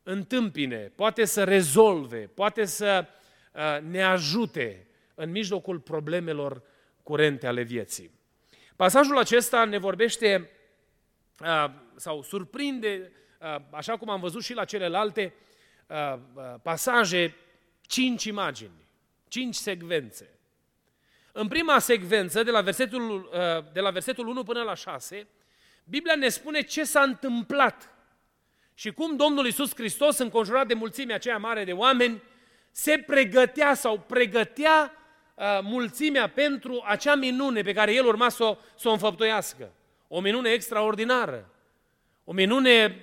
întâmpine, 0.09 0.91
poate 0.95 1.25
să 1.25 1.43
rezolve, 1.43 2.17
poate 2.17 2.65
să 2.65 3.05
uh, 3.51 3.77
ne 3.81 4.03
ajute 4.03 4.87
în 5.15 5.31
mijlocul 5.31 5.79
problemelor 5.79 6.61
curente 7.03 7.47
ale 7.47 7.61
vieții. 7.61 8.11
Pasajul 8.75 9.17
acesta 9.17 9.65
ne 9.65 9.77
vorbește 9.77 10.49
uh, 11.39 11.65
sau 11.95 12.21
surprinde, 12.21 13.11
uh, 13.41 13.55
așa 13.69 13.97
cum 13.97 14.09
am 14.09 14.19
văzut 14.19 14.43
și 14.43 14.53
la 14.53 14.65
celelalte 14.65 15.33
pasaje, 16.61 17.35
cinci 17.81 18.23
imagini, 18.23 18.87
cinci 19.27 19.55
secvențe. 19.55 20.29
În 21.31 21.47
prima 21.47 21.79
secvență, 21.79 22.43
de 22.43 22.51
la 22.51 22.61
versetul, 22.61 23.29
de 23.73 23.79
la 23.79 23.89
versetul 23.89 24.27
1 24.27 24.43
până 24.43 24.63
la 24.63 24.73
6, 24.73 25.27
Biblia 25.83 26.15
ne 26.15 26.29
spune 26.29 26.61
ce 26.61 26.83
s-a 26.83 27.01
întâmplat 27.01 27.97
și 28.79 28.91
cum 28.91 29.15
Domnul 29.15 29.46
Iisus 29.46 29.75
Hristos, 29.75 30.17
înconjurat 30.17 30.67
de 30.67 30.74
mulțimea 30.74 31.15
aceea 31.15 31.38
mare 31.38 31.63
de 31.63 31.72
oameni, 31.72 32.22
se 32.72 33.03
pregătea 33.07 33.74
sau 33.74 34.00
pregătea 34.00 34.91
uh, 35.36 35.60
mulțimea 35.62 36.29
pentru 36.29 36.84
acea 36.86 37.15
minune 37.15 37.62
pe 37.62 37.74
care 37.74 37.93
el 37.93 38.05
urma 38.05 38.29
să 38.29 38.43
o, 38.43 38.57
să 38.75 38.88
o 38.88 38.91
înfăptuiască. 38.91 39.72
O 40.07 40.19
minune 40.19 40.50
extraordinară. 40.50 41.50
O 42.24 42.34
minune 42.34 43.01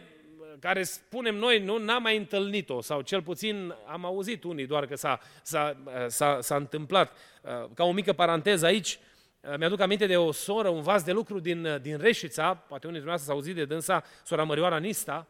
care 0.60 0.82
spunem 0.82 1.34
noi, 1.34 1.58
nu 1.58 1.78
n-am 1.78 2.02
mai 2.02 2.16
întâlnit-o, 2.16 2.80
sau 2.80 3.00
cel 3.00 3.22
puțin 3.22 3.74
am 3.86 4.04
auzit 4.04 4.44
unii 4.44 4.66
doar 4.66 4.86
că 4.86 4.96
s-a, 4.96 5.20
s-a, 5.42 5.76
s-a, 6.06 6.38
s-a 6.40 6.56
întâmplat. 6.56 7.12
Uh, 7.42 7.50
ca 7.74 7.84
o 7.84 7.92
mică 7.92 8.12
paranteză 8.12 8.66
aici, 8.66 8.98
uh, 9.40 9.56
mi-aduc 9.58 9.80
aminte 9.80 10.06
de 10.06 10.16
o 10.16 10.32
soră, 10.32 10.68
un 10.68 10.82
vas 10.82 11.02
de 11.02 11.12
lucru 11.12 11.38
din, 11.38 11.64
uh, 11.64 11.80
din 11.80 11.98
Reșița, 11.98 12.54
poate 12.54 12.86
unii 12.86 13.00
dumneavoastră 13.00 13.26
s-au 13.26 13.34
auzit 13.34 13.54
de 13.54 13.64
dânsa, 13.64 14.04
sora 14.24 14.42
Mărioara 14.42 14.78
Nista, 14.78 15.26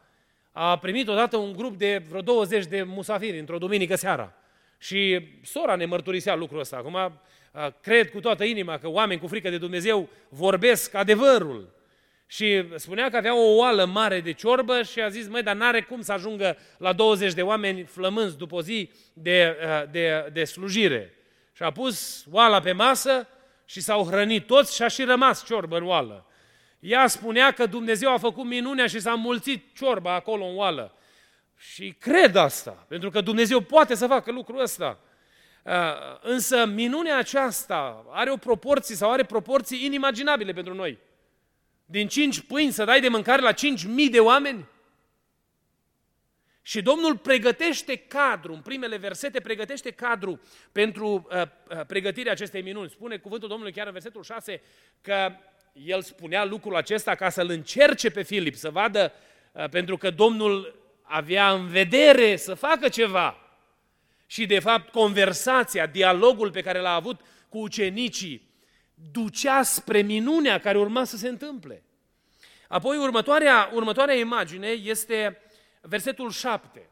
a 0.57 0.79
primit 0.79 1.09
odată 1.09 1.37
un 1.37 1.53
grup 1.53 1.77
de 1.77 2.03
vreo 2.09 2.21
20 2.21 2.67
de 2.67 2.83
musafiri 2.83 3.39
într-o 3.39 3.59
duminică 3.59 3.95
seara. 3.95 4.33
Și 4.79 5.29
sora 5.43 5.75
ne 5.77 5.85
mărturisea 5.85 6.35
lucrul 6.35 6.61
ăsta. 6.61 6.77
Acum 6.77 7.21
cred 7.81 8.11
cu 8.11 8.21
toată 8.21 8.45
inima 8.45 8.79
că 8.79 8.89
oameni 8.89 9.21
cu 9.21 9.27
frică 9.27 9.51
de 9.51 9.59
Dumnezeu 9.59 10.09
vorbesc 10.29 10.95
adevărul. 10.95 11.75
Și 12.27 12.65
spunea 12.75 13.11
că 13.11 13.17
avea 13.17 13.37
o 13.37 13.57
oală 13.57 13.85
mare 13.85 14.21
de 14.21 14.33
ciorbă 14.33 14.83
și 14.83 15.01
a 15.01 15.09
zis, 15.09 15.29
măi, 15.29 15.43
dar 15.43 15.57
n-are 15.57 15.81
cum 15.81 16.01
să 16.01 16.13
ajungă 16.13 16.57
la 16.79 16.93
20 16.93 17.33
de 17.33 17.43
oameni 17.43 17.83
flămânzi 17.83 18.37
după 18.37 18.55
o 18.55 18.63
zi 18.63 18.91
de, 19.13 19.57
de, 19.91 20.31
de 20.33 20.45
slujire. 20.45 21.15
Și 21.53 21.63
a 21.63 21.71
pus 21.71 22.25
oala 22.31 22.61
pe 22.61 22.73
masă 22.73 23.29
și 23.65 23.81
s-au 23.81 24.07
hrănit 24.07 24.47
toți 24.47 24.75
și 24.75 24.83
a 24.83 24.89
și 24.89 25.03
rămas 25.03 25.45
ciorbă 25.45 25.77
în 25.77 25.87
oală. 25.87 26.27
Ea 26.85 27.07
spunea 27.07 27.53
că 27.53 27.67
Dumnezeu 27.67 28.13
a 28.13 28.19
făcut 28.19 28.45
minunea 28.45 28.87
și 28.87 29.01
s-a 29.01 29.15
mulțit 29.15 29.75
ciorba 29.75 30.15
acolo 30.15 30.45
în 30.45 30.57
oală. 30.57 30.97
Și 31.57 31.95
cred 31.99 32.37
asta, 32.37 32.71
pentru 32.89 33.11
că 33.11 33.21
Dumnezeu 33.21 33.61
poate 33.61 33.95
să 33.95 34.07
facă 34.07 34.33
lucrul 34.33 34.61
ăsta. 34.61 35.01
Uh, 35.63 35.73
însă 36.21 36.67
minunea 36.67 37.17
aceasta 37.17 38.05
are 38.11 38.31
o 38.31 38.37
proporție 38.37 38.95
sau 38.95 39.11
are 39.11 39.25
proporții 39.25 39.85
inimaginabile 39.85 40.53
pentru 40.53 40.75
noi. 40.75 40.99
Din 41.85 42.09
cinci 42.09 42.41
pâini 42.41 42.73
să 42.73 42.85
dai 42.85 43.01
de 43.01 43.09
mâncare 43.09 43.43
la 43.43 43.53
cinci 43.53 43.85
mii 43.85 44.11
de 44.11 44.21
oameni? 44.21 44.69
Și 46.63 46.83
Domnul 46.83 47.17
pregătește 47.17 47.97
cadru, 47.97 48.53
în 48.53 48.61
primele 48.61 48.97
versete 48.97 49.41
pregătește 49.41 49.91
cadru 49.91 50.41
pentru 50.73 51.27
uh, 51.31 51.43
uh 51.43 51.87
pregătirea 51.87 52.33
acestei 52.33 52.63
minuni. 52.63 52.91
Spune 52.91 53.17
cuvântul 53.17 53.49
Domnului 53.49 53.73
chiar 53.73 53.87
în 53.87 53.93
versetul 53.93 54.23
6 54.23 54.63
că 55.01 55.33
el 55.83 56.03
spunea 56.03 56.45
lucrul 56.45 56.77
acesta 56.77 57.15
ca 57.15 57.29
să-l 57.29 57.51
încerce 57.51 58.11
pe 58.11 58.23
Filip, 58.23 58.55
să 58.55 58.71
vadă, 58.71 59.13
uh, 59.53 59.69
pentru 59.69 59.97
că 59.97 60.11
Domnul 60.11 60.83
avea 61.03 61.53
în 61.53 61.67
vedere 61.67 62.37
să 62.37 62.55
facă 62.55 62.89
ceva. 62.89 63.39
Și 64.27 64.47
de 64.47 64.59
fapt 64.59 64.93
conversația, 64.93 65.87
dialogul 65.87 66.51
pe 66.51 66.63
care 66.63 66.79
l-a 66.79 66.95
avut 66.95 67.21
cu 67.49 67.59
ucenicii, 67.59 68.49
ducea 69.13 69.63
spre 69.63 70.01
minunea 70.01 70.61
care 70.61 70.79
urma 70.79 71.05
să 71.05 71.17
se 71.17 71.29
întâmple. 71.29 71.83
Apoi 72.69 72.97
următoarea, 72.97 73.71
următoarea 73.73 74.15
imagine 74.15 74.69
este 74.69 75.41
versetul 75.81 76.31
7. 76.31 76.89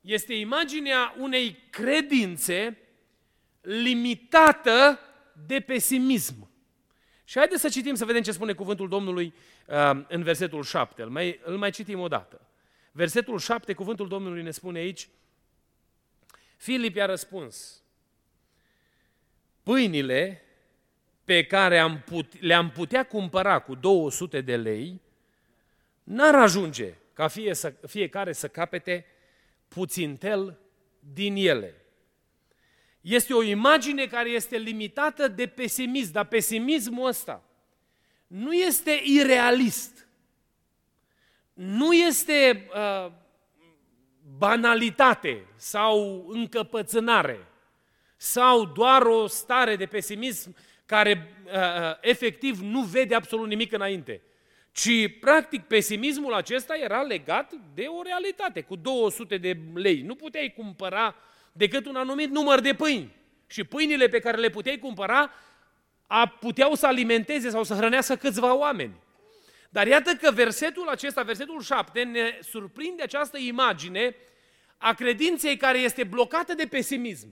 Este 0.00 0.34
imaginea 0.34 1.14
unei 1.18 1.58
credințe 1.70 2.78
limitată 3.60 5.00
de 5.46 5.60
pesimism. 5.60 6.51
Și 7.24 7.38
haideți 7.38 7.60
să 7.60 7.68
citim 7.68 7.94
să 7.94 8.04
vedem 8.04 8.22
ce 8.22 8.32
spune 8.32 8.52
cuvântul 8.52 8.88
Domnului 8.88 9.34
uh, 9.66 9.90
în 10.08 10.22
versetul 10.22 10.62
7. 10.62 11.02
Îl 11.02 11.08
mai, 11.08 11.40
îl 11.44 11.56
mai 11.56 11.70
citim 11.70 12.00
o 12.00 12.08
dată. 12.08 12.40
Versetul 12.92 13.38
7, 13.38 13.72
cuvântul 13.72 14.08
Domnului 14.08 14.42
ne 14.42 14.50
spune 14.50 14.78
aici, 14.78 15.08
Filip 16.56 16.96
i-a 16.96 17.06
răspuns, 17.06 17.82
pâinile 19.62 20.42
pe 21.24 21.44
care 21.44 21.78
am 21.78 22.00
put, 22.00 22.40
le-am 22.40 22.70
putea 22.70 23.04
cumpăra 23.04 23.58
cu 23.58 23.74
200 23.74 24.40
de 24.40 24.56
lei, 24.56 25.00
n-ar 26.02 26.34
ajunge 26.34 26.94
ca 27.12 27.28
fie 27.28 27.54
să, 27.54 27.74
fiecare 27.86 28.32
să 28.32 28.48
capete 28.48 29.06
puțintel 29.68 30.58
din 31.12 31.36
ele. 31.36 31.81
Este 33.02 33.34
o 33.34 33.42
imagine 33.42 34.06
care 34.06 34.28
este 34.28 34.56
limitată 34.56 35.28
de 35.28 35.46
pesimism, 35.46 36.12
dar 36.12 36.24
pesimismul 36.24 37.06
ăsta 37.06 37.42
nu 38.26 38.52
este 38.52 39.00
irealist. 39.04 40.06
Nu 41.52 41.92
este 41.92 42.68
uh, 42.74 43.12
banalitate 44.38 45.46
sau 45.56 46.24
încăpățânare 46.28 47.46
sau 48.16 48.64
doar 48.64 49.02
o 49.02 49.26
stare 49.26 49.76
de 49.76 49.86
pesimism 49.86 50.56
care 50.86 51.34
uh, 51.44 51.52
uh 51.52 51.96
efectiv 52.00 52.60
nu 52.60 52.80
vede 52.80 53.14
absolut 53.14 53.48
nimic 53.48 53.72
înainte. 53.72 54.22
Ci, 54.72 55.18
practic, 55.20 55.62
pesimismul 55.62 56.34
acesta 56.34 56.74
era 56.74 57.02
legat 57.02 57.52
de 57.74 57.84
o 57.84 58.02
realitate. 58.02 58.60
Cu 58.60 58.76
200 58.76 59.36
de 59.36 59.58
lei 59.74 60.00
nu 60.00 60.14
puteai 60.14 60.52
cumpăra 60.56 61.14
decât 61.52 61.86
un 61.86 61.96
anumit 61.96 62.30
număr 62.30 62.60
de 62.60 62.74
pâini. 62.74 63.14
Și 63.46 63.64
pâinile 63.64 64.08
pe 64.08 64.18
care 64.18 64.36
le 64.36 64.48
puteai 64.48 64.78
cumpăra 64.78 65.32
a, 66.06 66.26
puteau 66.26 66.74
să 66.74 66.86
alimenteze 66.86 67.50
sau 67.50 67.64
să 67.64 67.74
hrănească 67.74 68.14
câțiva 68.14 68.54
oameni. 68.54 68.94
Dar 69.70 69.86
iată 69.86 70.12
că 70.14 70.30
versetul 70.30 70.88
acesta, 70.88 71.22
versetul 71.22 71.62
7, 71.62 72.02
ne 72.02 72.38
surprinde 72.40 73.02
această 73.02 73.38
imagine 73.38 74.16
a 74.76 74.94
credinței 74.94 75.56
care 75.56 75.78
este 75.78 76.04
blocată 76.04 76.54
de 76.54 76.66
pesimism. 76.66 77.28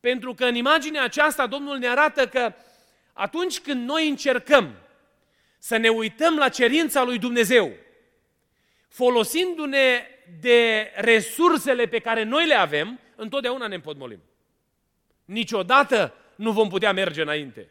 Pentru 0.00 0.34
că 0.34 0.44
în 0.44 0.54
imaginea 0.54 1.02
aceasta 1.02 1.46
Domnul 1.46 1.78
ne 1.78 1.88
arată 1.88 2.28
că 2.28 2.54
atunci 3.12 3.60
când 3.60 3.88
noi 3.88 4.08
încercăm 4.08 4.74
să 5.58 5.76
ne 5.76 5.88
uităm 5.88 6.36
la 6.36 6.48
cerința 6.48 7.02
lui 7.02 7.18
Dumnezeu, 7.18 7.72
folosindu-ne 8.88 10.06
de 10.40 10.90
resursele 10.94 11.86
pe 11.86 11.98
care 11.98 12.22
noi 12.22 12.46
le 12.46 12.54
avem, 12.54 13.00
întotdeauna 13.20 13.66
ne 13.66 13.74
împotmolim. 13.74 14.20
niciodată 15.24 16.14
nu 16.34 16.52
vom 16.52 16.68
putea 16.68 16.92
merge 16.92 17.22
înainte. 17.22 17.70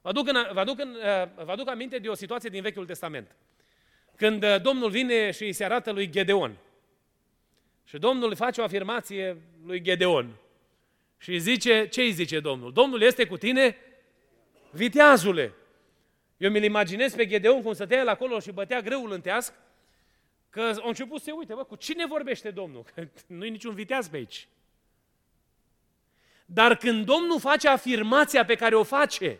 Vă 0.00 0.08
aduc, 0.08 0.28
în, 0.28 0.36
vă, 0.52 0.60
aduc 0.60 0.78
în, 0.78 0.88
uh, 0.88 1.44
vă 1.44 1.50
aduc 1.50 1.68
aminte 1.68 1.98
de 1.98 2.08
o 2.08 2.14
situație 2.14 2.50
din 2.50 2.62
Vechiul 2.62 2.86
Testament. 2.86 3.36
Când 4.16 4.42
uh, 4.42 4.60
Domnul 4.62 4.90
vine 4.90 5.30
și 5.30 5.42
îi 5.42 5.52
se 5.52 5.64
arată 5.64 5.90
lui 5.90 6.10
Gedeon. 6.10 6.56
Și 7.84 7.98
Domnul 7.98 8.28
îi 8.28 8.36
face 8.36 8.60
o 8.60 8.64
afirmație 8.64 9.36
lui 9.64 9.80
Gedeon. 9.80 10.34
Și 11.18 11.30
îi 11.30 11.38
zice, 11.38 11.88
ce 11.88 12.00
îi 12.00 12.12
zice 12.12 12.40
Domnul? 12.40 12.72
Domnul 12.72 13.02
este 13.02 13.26
cu 13.26 13.36
tine, 13.36 13.76
viteazule. 14.70 15.52
Eu 16.36 16.50
mi-l 16.50 16.62
imaginez 16.62 17.14
pe 17.14 17.26
Gedeon 17.26 17.62
cum 17.62 17.72
stătea 17.72 17.98
el 17.98 18.08
acolo 18.08 18.40
și 18.40 18.52
bătea 18.52 18.80
greul 18.80 19.12
în 19.12 19.20
teasc, 19.20 19.54
că 20.50 20.72
au 20.80 20.88
început 20.88 21.18
să 21.18 21.24
se 21.24 21.30
uite, 21.30 21.54
bă, 21.54 21.64
cu 21.64 21.76
cine 21.76 22.06
vorbește 22.06 22.50
Domnul? 22.50 22.82
Că 22.94 23.08
nu-i 23.26 23.50
niciun 23.50 23.74
viteaz 23.74 24.08
pe 24.08 24.16
aici. 24.16 24.48
Dar 26.50 26.76
când 26.76 27.04
Domnul 27.04 27.40
face 27.40 27.68
afirmația 27.68 28.44
pe 28.44 28.54
care 28.54 28.74
o 28.74 28.82
face, 28.82 29.38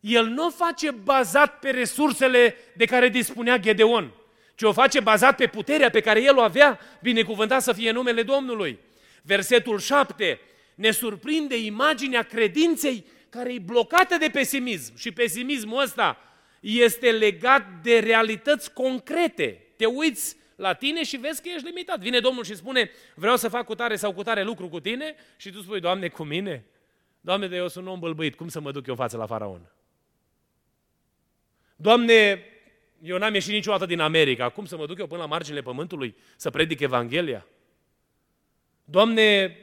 el 0.00 0.26
nu 0.26 0.46
o 0.46 0.50
face 0.50 0.90
bazat 0.90 1.58
pe 1.58 1.70
resursele 1.70 2.56
de 2.76 2.84
care 2.84 3.08
dispunea 3.08 3.58
Gedeon, 3.58 4.12
ci 4.54 4.62
o 4.62 4.72
face 4.72 5.00
bazat 5.00 5.36
pe 5.36 5.46
puterea 5.46 5.90
pe 5.90 6.00
care 6.00 6.22
el 6.22 6.36
o 6.36 6.40
avea, 6.40 6.80
binecuvântat 7.02 7.62
să 7.62 7.72
fie 7.72 7.90
numele 7.90 8.22
Domnului. 8.22 8.78
Versetul 9.22 9.78
7 9.78 10.40
ne 10.74 10.90
surprinde 10.90 11.58
imaginea 11.58 12.22
credinței 12.22 13.04
care 13.28 13.52
e 13.52 13.58
blocată 13.58 14.16
de 14.16 14.28
pesimism. 14.28 14.96
Și 14.96 15.12
pesimismul 15.12 15.82
ăsta 15.82 16.18
este 16.60 17.10
legat 17.10 17.66
de 17.82 17.98
realități 17.98 18.72
concrete. 18.72 19.62
Te 19.76 19.86
uiți 19.86 20.36
la 20.60 20.72
tine 20.72 21.04
și 21.04 21.16
vezi 21.16 21.42
că 21.42 21.48
ești 21.48 21.66
limitat. 21.66 22.00
Vine 22.00 22.20
Domnul 22.20 22.44
și 22.44 22.54
spune, 22.54 22.90
vreau 23.14 23.36
să 23.36 23.48
fac 23.48 23.64
cu 23.64 23.74
tare 23.74 23.96
sau 23.96 24.12
cu 24.12 24.22
tare 24.22 24.42
lucru 24.42 24.68
cu 24.68 24.80
tine 24.80 25.14
și 25.36 25.50
tu 25.50 25.60
spui, 25.60 25.80
Doamne, 25.80 26.08
cu 26.08 26.22
mine? 26.22 26.64
Doamne, 27.20 27.48
de 27.48 27.56
eu 27.56 27.68
sunt 27.68 27.86
un 27.86 27.92
om 27.92 27.98
bălbăit, 27.98 28.34
cum 28.34 28.48
să 28.48 28.60
mă 28.60 28.72
duc 28.72 28.86
eu 28.86 28.94
față 28.94 29.16
la 29.16 29.26
faraon? 29.26 29.72
Doamne, 31.76 32.44
eu 33.02 33.18
n-am 33.18 33.34
ieșit 33.34 33.52
niciodată 33.52 33.86
din 33.86 34.00
America, 34.00 34.48
cum 34.48 34.64
să 34.64 34.76
mă 34.76 34.86
duc 34.86 34.98
eu 34.98 35.06
până 35.06 35.20
la 35.20 35.26
marginile 35.26 35.62
pământului 35.62 36.16
să 36.36 36.50
predic 36.50 36.80
Evanghelia? 36.80 37.46
Doamne, 38.84 39.56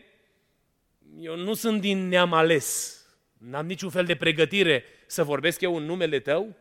eu 1.19 1.35
nu 1.35 1.53
sunt 1.53 1.81
din 1.81 2.07
neam 2.07 2.33
ales, 2.33 3.01
n-am 3.37 3.65
niciun 3.65 3.89
fel 3.89 4.05
de 4.05 4.15
pregătire 4.15 4.83
să 5.05 5.23
vorbesc 5.23 5.61
eu 5.61 5.75
în 5.75 5.83
numele 5.83 6.19
Tău? 6.19 6.55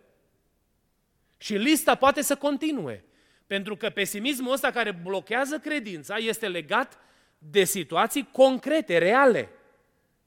Și 1.36 1.54
lista 1.54 1.94
poate 1.94 2.22
să 2.22 2.36
continue. 2.36 3.04
Pentru 3.46 3.76
că 3.76 3.90
pesimismul 3.90 4.52
ăsta 4.52 4.70
care 4.70 4.92
blochează 4.92 5.58
credința 5.58 6.16
este 6.16 6.48
legat 6.48 6.98
de 7.38 7.64
situații 7.64 8.28
concrete, 8.32 8.98
reale. 8.98 9.48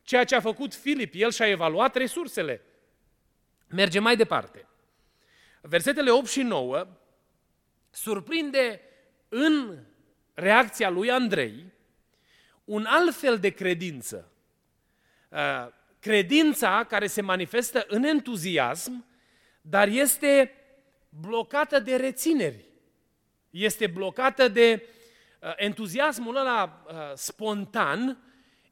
Ceea 0.01 0.23
ce 0.23 0.35
a 0.35 0.39
făcut 0.39 0.73
Filip, 0.73 1.13
el 1.15 1.31
și-a 1.31 1.47
evaluat 1.47 1.95
resursele. 1.95 2.61
Mergem 3.67 4.03
mai 4.03 4.15
departe. 4.15 4.67
Versetele 5.61 6.11
8 6.11 6.27
și 6.27 6.41
9 6.41 6.87
surprinde 7.89 8.81
în 9.29 9.77
reacția 10.33 10.89
lui 10.89 11.11
Andrei 11.11 11.65
un 12.63 12.85
alt 12.85 13.15
fel 13.15 13.39
de 13.39 13.49
credință. 13.49 14.31
Uh, 15.29 15.67
credința 15.99 16.83
care 16.83 17.07
se 17.07 17.21
manifestă 17.21 17.85
în 17.87 18.03
entuziasm, 18.03 19.05
dar 19.61 19.87
este 19.87 20.53
blocată 21.09 21.79
de 21.79 21.95
rețineri 21.95 22.68
este 23.49 23.87
blocată 23.87 24.47
de 24.47 24.87
uh, 25.39 25.53
entuziasmul 25.55 26.35
ăla 26.35 26.83
uh, 26.87 26.93
spontan, 27.13 28.17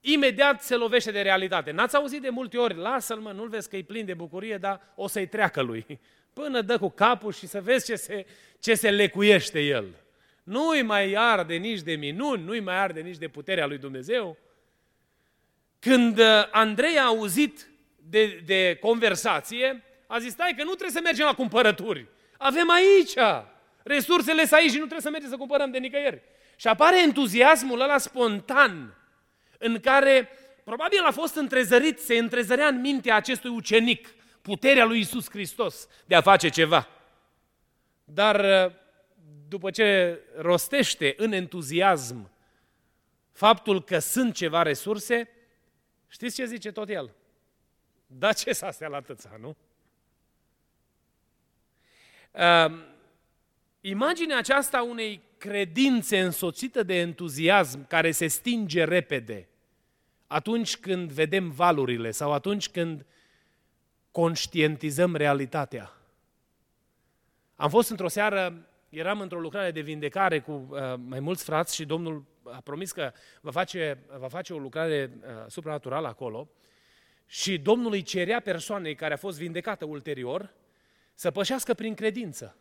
imediat 0.02 0.64
se 0.64 0.76
lovește 0.76 1.12
de 1.12 1.22
realitate. 1.22 1.72
N-ați 1.72 1.96
auzit 1.96 2.22
de 2.22 2.30
multe 2.30 2.58
ori, 2.58 2.76
lasă-l 2.76 3.20
mă, 3.20 3.32
nu-l 3.32 3.50
vezi 3.50 3.70
că 3.70 3.76
e 3.76 3.84
plin 3.84 4.06
de 4.06 4.14
bucurie, 4.14 4.58
dar 4.58 4.82
o 4.96 5.08
să-i 5.08 5.28
treacă 5.28 5.62
lui. 5.62 5.86
Până 6.34 6.62
dă 6.62 6.78
cu 6.78 6.90
capul 6.90 7.32
și 7.32 7.48
să 7.48 7.62
vezi 7.62 7.86
ce 7.86 7.96
se, 7.96 8.26
ce 8.60 8.74
se 8.74 8.90
lecuiește 8.90 9.60
el. 9.60 9.86
Nu-i 10.44 10.82
mai 10.82 11.14
arde 11.14 11.56
nici 11.56 11.82
de 11.82 11.94
minuni, 11.94 12.44
nu-i 12.44 12.60
mai 12.60 12.78
arde 12.78 13.02
nici 13.02 13.18
de 13.18 13.28
puterea 13.28 13.66
lui 13.66 13.78
Dumnezeu. 13.78 14.38
Când 15.80 16.20
uh, 16.20 16.48
Andrei 16.52 16.98
a 16.98 17.06
auzit 17.06 17.68
de, 17.96 18.44
de 18.46 18.78
conversație, 18.82 19.84
a 20.08 20.20
zis, 20.20 20.32
stai 20.32 20.54
că 20.58 20.64
nu 20.64 20.70
trebuie 20.70 20.92
să 20.92 21.00
mergem 21.04 21.26
la 21.26 21.34
cumpărături. 21.34 22.08
Avem 22.38 22.70
aici 22.70 23.14
Resursele 23.88 24.40
sunt 24.42 24.52
aici 24.52 24.70
și 24.70 24.78
nu 24.78 24.88
trebuie 24.88 25.02
să 25.02 25.10
mergem 25.10 25.30
să 25.30 25.38
cumpărăm 25.38 25.72
de 25.72 25.78
nicăieri. 25.78 26.22
Și 26.56 26.68
apare 26.68 27.02
entuziasmul 27.02 27.82
ăla 27.82 27.98
spontan, 27.98 28.96
în 29.58 29.80
care 29.80 30.30
probabil 30.64 31.04
a 31.04 31.12
fost 31.12 31.36
întrezărit, 31.36 32.00
se 32.00 32.18
întrezărea 32.18 32.68
în 32.68 32.80
mintea 32.80 33.16
acestui 33.16 33.50
ucenic 33.50 34.14
puterea 34.42 34.86
lui 34.86 35.00
Isus 35.00 35.30
Hristos 35.30 35.88
de 36.06 36.16
a 36.16 36.22
face 36.22 36.50
ceva. 36.50 36.88
Dar 38.04 38.72
după 39.48 39.72
ce 39.72 40.20
rostește 40.38 41.14
în 41.18 41.32
entuziasm 41.32 42.30
faptul 43.32 43.84
că 43.84 44.00
sunt 44.00 44.36
ceva 44.36 44.62
resurse, 44.62 45.30
știți 46.08 46.36
ce 46.36 46.46
zice 46.46 46.72
tot 46.72 46.90
el? 46.90 47.16
Da 48.08 48.34
ce 48.34 48.54
s-a 48.54 48.74
la 48.80 49.02
tăța, 49.02 49.38
nu? 49.40 49.56
Uh, 52.32 52.96
Imaginea 53.82 54.38
aceasta 54.38 54.82
unei 54.82 55.22
credințe 55.38 56.20
însoțită 56.20 56.84
de 56.84 57.00
entuziasm 57.00 57.88
care 57.88 58.12
se 58.12 58.28
stinge 58.28 58.84
repede 58.84 59.48
atunci 60.28 60.78
când 60.78 61.12
vedem 61.12 61.50
valurile 61.50 62.12
sau 62.12 62.34
atunci 62.34 62.70
când 62.70 63.06
conștientizăm 64.12 65.16
realitatea. 65.16 65.92
Am 67.56 67.70
fost 67.70 67.90
într-o 67.90 68.08
seară, 68.08 68.68
eram 68.90 69.22
într-o 69.22 69.40
lucrare 69.40 69.72
de 69.72 69.82
vindecare 69.82 70.40
cu 70.40 70.68
uh, 70.70 70.80
mai 70.98 71.20
mulți 71.20 71.44
frați 71.44 71.76
și 71.76 71.86
Domnul 71.86 72.26
a 72.44 72.60
promis 72.64 72.92
că 72.92 73.12
va 73.42 73.52
face, 73.52 74.04
va 74.20 74.28
face 74.28 74.54
o 74.54 74.58
lucrare 74.58 75.12
uh, 75.20 75.30
supranaturală 75.48 76.08
acolo 76.08 76.50
și 77.26 77.58
Domnul 77.58 77.92
îi 77.92 78.02
cerea 78.02 78.40
persoanei 78.40 78.96
care 78.96 79.14
a 79.14 79.18
fost 79.18 79.38
vindecată 79.38 79.86
ulterior 79.86 80.54
să 81.14 81.32
pășească 81.32 81.74
prin 81.74 81.94
credință 81.94 82.56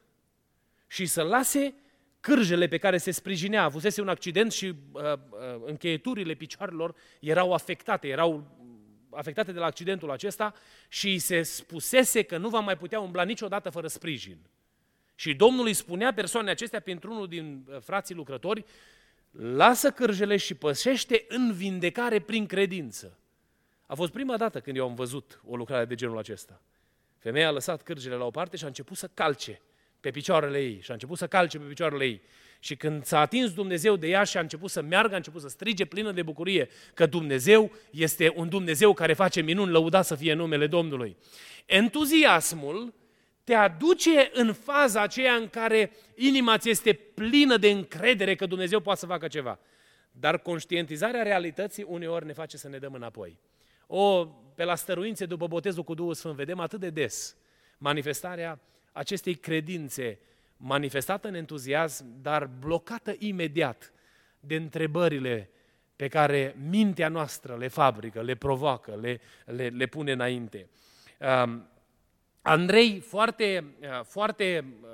și 0.86 1.06
să 1.06 1.22
lase 1.22 1.74
cârjele 2.20 2.66
pe 2.66 2.78
care 2.78 2.98
se 2.98 3.10
sprijinea. 3.10 3.62
Avusese 3.62 4.00
un 4.00 4.08
accident 4.08 4.52
și 4.52 4.66
uh, 4.66 5.02
uh, 5.02 5.18
încheieturile 5.64 6.34
picioarelor 6.34 6.94
erau 7.20 7.52
afectate, 7.52 8.08
erau 8.08 8.44
afectate 9.10 9.52
de 9.52 9.58
la 9.58 9.66
accidentul 9.66 10.10
acesta 10.10 10.54
și 10.88 11.18
se 11.18 11.42
spusese 11.42 12.22
că 12.22 12.36
nu 12.36 12.48
va 12.48 12.60
mai 12.60 12.76
putea 12.76 13.00
umbla 13.00 13.22
niciodată 13.22 13.70
fără 13.70 13.86
sprijin. 13.86 14.38
Și 15.14 15.34
Domnul 15.34 15.66
îi 15.66 15.74
spunea 15.74 16.12
persoanei 16.14 16.50
acestea 16.50 16.80
pentru 16.80 17.12
unul 17.12 17.28
din 17.28 17.66
uh, 17.68 17.80
frații 17.80 18.14
lucrători, 18.14 18.64
lasă 19.30 19.90
cârjele 19.90 20.36
și 20.36 20.54
pășește 20.54 21.24
în 21.28 21.52
vindecare 21.52 22.20
prin 22.20 22.46
credință. 22.46 23.18
A 23.86 23.94
fost 23.94 24.12
prima 24.12 24.36
dată 24.36 24.60
când 24.60 24.76
eu 24.76 24.88
am 24.88 24.94
văzut 24.94 25.40
o 25.44 25.56
lucrare 25.56 25.84
de 25.84 25.94
genul 25.94 26.18
acesta. 26.18 26.62
Femeia 27.18 27.48
a 27.48 27.50
lăsat 27.50 27.82
cârjele 27.82 28.14
la 28.14 28.24
o 28.24 28.30
parte 28.30 28.56
și 28.56 28.64
a 28.64 28.66
început 28.66 28.96
să 28.96 29.10
calce 29.14 29.60
pe 30.06 30.12
picioarele 30.12 30.58
ei 30.58 30.80
și 30.82 30.90
a 30.90 30.92
început 30.92 31.18
să 31.18 31.26
calce 31.26 31.58
pe 31.58 31.64
picioarele 31.64 32.04
ei. 32.04 32.20
Și 32.58 32.76
când 32.76 33.04
s-a 33.04 33.20
atins 33.20 33.52
Dumnezeu 33.52 33.96
de 33.96 34.08
ea 34.08 34.24
și 34.24 34.36
a 34.36 34.40
început 34.40 34.70
să 34.70 34.82
meargă, 34.82 35.12
a 35.14 35.16
început 35.16 35.40
să 35.40 35.48
strige 35.48 35.84
plină 35.84 36.12
de 36.12 36.22
bucurie 36.22 36.68
că 36.94 37.06
Dumnezeu 37.06 37.70
este 37.90 38.32
un 38.36 38.48
Dumnezeu 38.48 38.92
care 38.92 39.12
face 39.12 39.40
minuni, 39.40 39.70
lăudat 39.70 40.06
să 40.06 40.14
fie 40.14 40.32
numele 40.32 40.66
Domnului. 40.66 41.16
Entuziasmul 41.64 42.94
te 43.44 43.54
aduce 43.54 44.30
în 44.32 44.52
faza 44.52 45.02
aceea 45.02 45.34
în 45.34 45.48
care 45.48 45.90
inima 46.14 46.58
ți 46.58 46.70
este 46.70 46.92
plină 46.92 47.56
de 47.56 47.70
încredere 47.70 48.34
că 48.34 48.46
Dumnezeu 48.46 48.80
poate 48.80 48.98
să 48.98 49.06
facă 49.06 49.28
ceva. 49.28 49.58
Dar 50.10 50.38
conștientizarea 50.38 51.22
realității 51.22 51.84
uneori 51.88 52.26
ne 52.26 52.32
face 52.32 52.56
să 52.56 52.68
ne 52.68 52.78
dăm 52.78 52.92
înapoi. 52.92 53.38
O, 53.86 54.24
pe 54.54 54.64
la 54.64 54.74
stăruințe 54.74 55.26
după 55.26 55.46
botezul 55.46 55.82
cu 55.82 55.94
Duhul 55.94 56.14
Sfânt 56.14 56.34
vedem 56.34 56.60
atât 56.60 56.80
de 56.80 56.90
des 56.90 57.36
manifestarea 57.78 58.60
acestei 58.96 59.34
credințe 59.34 60.18
manifestată 60.56 61.28
în 61.28 61.34
entuziasm, 61.34 62.04
dar 62.22 62.46
blocată 62.46 63.14
imediat 63.18 63.92
de 64.40 64.56
întrebările 64.56 65.50
pe 65.96 66.08
care 66.08 66.56
mintea 66.68 67.08
noastră 67.08 67.56
le 67.56 67.68
fabrică, 67.68 68.22
le 68.22 68.34
provoacă, 68.34 68.98
le, 69.00 69.20
le, 69.44 69.68
le 69.68 69.86
pune 69.86 70.12
înainte. 70.12 70.68
Um, 71.44 71.68
Andrei, 72.42 73.00
foarte, 73.00 73.64
uh, 73.80 74.00
foarte 74.04 74.64
uh, 74.82 74.88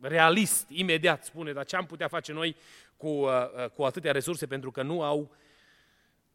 realist, 0.00 0.66
imediat 0.68 1.24
spune, 1.24 1.52
dar 1.52 1.64
ce 1.64 1.76
am 1.76 1.86
putea 1.86 2.08
face 2.08 2.32
noi 2.32 2.56
cu, 2.96 3.08
uh, 3.08 3.70
cu 3.74 3.82
atâtea 3.82 4.12
resurse 4.12 4.46
pentru 4.46 4.70
că 4.70 4.82
nu 4.82 5.02
au 5.02 5.34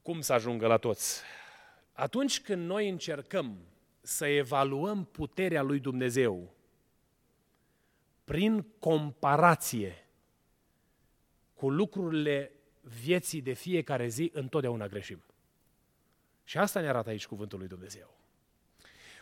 cum 0.01 0.21
să 0.21 0.33
ajungă 0.33 0.67
la 0.67 0.77
toți. 0.77 1.21
Atunci 1.93 2.41
când 2.41 2.65
noi 2.65 2.89
încercăm 2.89 3.57
să 4.01 4.25
evaluăm 4.25 5.05
puterea 5.11 5.61
lui 5.61 5.79
Dumnezeu 5.79 6.59
prin 8.23 8.65
comparație 8.79 10.05
cu 11.53 11.69
lucrurile 11.69 12.51
vieții 12.81 13.41
de 13.41 13.53
fiecare 13.53 14.07
zi, 14.07 14.31
întotdeauna 14.33 14.87
greșim. 14.87 15.23
Și 16.43 16.57
asta 16.57 16.79
ne 16.79 16.87
arată 16.87 17.09
aici 17.09 17.25
cuvântul 17.25 17.59
lui 17.59 17.67
Dumnezeu. 17.67 18.17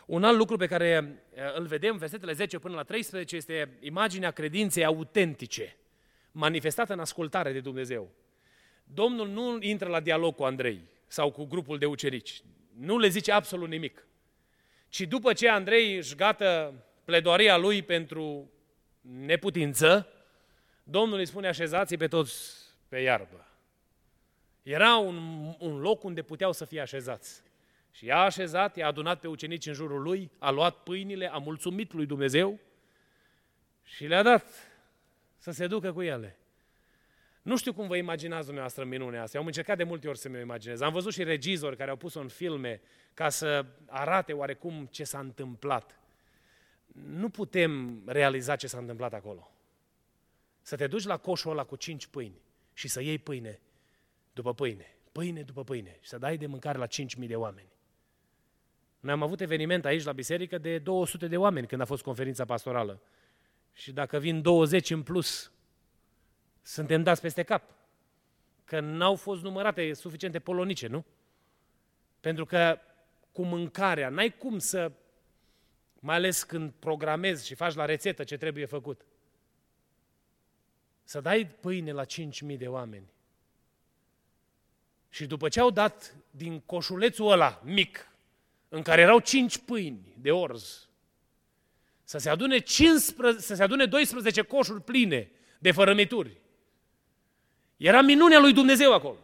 Un 0.06 0.24
alt 0.24 0.36
lucru 0.36 0.56
pe 0.56 0.66
care 0.66 1.22
eh, 1.34 1.42
îl 1.54 1.66
vedem, 1.66 1.96
versetele 1.96 2.32
10 2.32 2.58
până 2.58 2.74
la 2.74 2.82
13, 2.82 3.36
este 3.36 3.78
imaginea 3.80 4.30
credinței 4.30 4.84
autentice, 4.84 5.76
manifestată 6.32 6.92
în 6.92 7.00
ascultare 7.00 7.52
de 7.52 7.60
Dumnezeu. 7.60 8.10
Domnul 8.84 9.28
nu 9.28 9.58
intră 9.60 9.88
la 9.88 10.00
dialog 10.00 10.34
cu 10.34 10.42
Andrei 10.42 10.80
sau 11.06 11.30
cu 11.30 11.44
grupul 11.44 11.78
de 11.78 11.86
ucenici. 11.86 12.42
Nu 12.78 12.98
le 12.98 13.08
zice 13.08 13.32
absolut 13.32 13.68
nimic. 13.68 14.06
Ci 14.88 15.00
după 15.00 15.32
ce 15.32 15.48
Andrei 15.48 15.96
își 15.96 16.14
gata 16.14 16.74
pledoaria 17.04 17.56
lui 17.56 17.82
pentru 17.82 18.50
neputință, 19.00 20.08
Domnul 20.82 21.18
îi 21.18 21.26
spune 21.26 21.48
așezați 21.48 21.96
pe 21.96 22.08
toți 22.08 22.54
pe 22.88 22.98
iarbă. 22.98 23.46
Era 24.62 24.96
un, 24.96 25.16
un 25.58 25.80
loc 25.80 26.04
unde 26.04 26.22
puteau 26.22 26.52
să 26.52 26.64
fie 26.64 26.80
așezați. 26.80 27.42
Și 27.92 28.04
i-a 28.04 28.20
așezat, 28.20 28.76
i-a 28.76 28.86
adunat 28.86 29.20
pe 29.20 29.28
ucenici 29.28 29.66
în 29.66 29.72
jurul 29.72 30.02
lui, 30.02 30.30
a 30.38 30.50
luat 30.50 30.74
pâinile, 30.74 31.32
a 31.32 31.36
mulțumit 31.36 31.92
lui 31.92 32.06
Dumnezeu 32.06 32.58
și 33.84 34.06
le-a 34.06 34.22
dat 34.22 34.46
să 35.38 35.50
se 35.50 35.66
ducă 35.66 35.92
cu 35.92 36.02
ele. 36.02 36.38
Nu 37.42 37.56
știu 37.56 37.72
cum 37.72 37.86
vă 37.86 37.96
imaginați 37.96 38.44
dumneavoastră 38.44 38.84
minunea 38.84 39.22
asta. 39.22 39.36
Eu 39.36 39.42
am 39.42 39.46
încercat 39.46 39.76
de 39.76 39.84
multe 39.84 40.08
ori 40.08 40.18
să 40.18 40.28
mi-o 40.28 40.40
imaginez. 40.40 40.80
Am 40.80 40.92
văzut 40.92 41.12
și 41.12 41.22
regizori 41.22 41.76
care 41.76 41.90
au 41.90 41.96
pus-o 41.96 42.20
în 42.20 42.28
filme 42.28 42.80
ca 43.14 43.28
să 43.28 43.66
arate 43.86 44.32
oarecum 44.32 44.88
ce 44.90 45.04
s-a 45.04 45.18
întâmplat. 45.18 45.99
Nu 46.92 47.28
putem 47.28 48.02
realiza 48.06 48.56
ce 48.56 48.66
s-a 48.66 48.78
întâmplat 48.78 49.12
acolo. 49.12 49.50
Să 50.62 50.76
te 50.76 50.86
duci 50.86 51.04
la 51.04 51.16
coșul 51.16 51.50
ăla 51.50 51.64
cu 51.64 51.76
cinci 51.76 52.06
pâini 52.06 52.40
și 52.72 52.88
să 52.88 53.00
iei 53.00 53.18
pâine 53.18 53.60
după 54.32 54.54
pâine, 54.54 54.96
pâine 55.12 55.42
după 55.42 55.64
pâine 55.64 55.98
și 56.00 56.08
să 56.08 56.18
dai 56.18 56.36
de 56.36 56.46
mâncare 56.46 56.78
la 56.78 56.86
5.000 56.86 57.26
de 57.26 57.36
oameni. 57.36 57.68
Noi 59.00 59.12
am 59.12 59.22
avut 59.22 59.40
eveniment 59.40 59.84
aici 59.84 60.04
la 60.04 60.12
biserică 60.12 60.58
de 60.58 60.78
200 60.78 61.26
de 61.26 61.36
oameni 61.36 61.66
când 61.66 61.80
a 61.80 61.84
fost 61.84 62.02
conferința 62.02 62.44
pastorală. 62.44 63.00
Și 63.72 63.92
dacă 63.92 64.18
vin 64.18 64.42
20 64.42 64.90
în 64.90 65.02
plus, 65.02 65.52
suntem 66.62 67.02
dați 67.02 67.20
peste 67.20 67.42
cap. 67.42 67.62
Că 68.64 68.80
n-au 68.80 69.14
fost 69.14 69.42
numărate 69.42 69.92
suficiente 69.92 70.38
polonice, 70.38 70.86
nu? 70.86 71.04
Pentru 72.20 72.44
că 72.44 72.78
cu 73.32 73.42
mâncarea, 73.44 74.08
n-ai 74.08 74.36
cum 74.36 74.58
să, 74.58 74.92
mai 76.00 76.14
ales 76.14 76.42
când 76.42 76.72
programezi 76.78 77.46
și 77.46 77.54
faci 77.54 77.74
la 77.74 77.84
rețetă 77.84 78.24
ce 78.24 78.36
trebuie 78.36 78.64
făcut, 78.64 79.06
să 81.04 81.20
dai 81.20 81.46
pâine 81.46 81.92
la 81.92 82.04
5.000 82.04 82.58
de 82.58 82.68
oameni. 82.68 83.10
Și 85.08 85.26
după 85.26 85.48
ce 85.48 85.60
au 85.60 85.70
dat 85.70 86.14
din 86.30 86.60
coșulețul 86.60 87.30
ăla 87.30 87.60
mic, 87.64 88.10
în 88.68 88.82
care 88.82 89.00
erau 89.00 89.18
5 89.18 89.58
pâini 89.58 90.14
de 90.16 90.32
orz, 90.32 90.88
să 92.04 92.18
se 92.18 92.28
adune, 92.28 92.58
15, 92.58 93.42
să 93.42 93.54
se 93.54 93.62
adune 93.62 93.86
12 93.86 94.42
coșuri 94.42 94.82
pline 94.82 95.30
de 95.58 95.70
fărămituri. 95.70 96.40
Era 97.76 98.00
minunea 98.00 98.38
lui 98.38 98.52
Dumnezeu 98.52 98.92
acolo. 98.92 99.18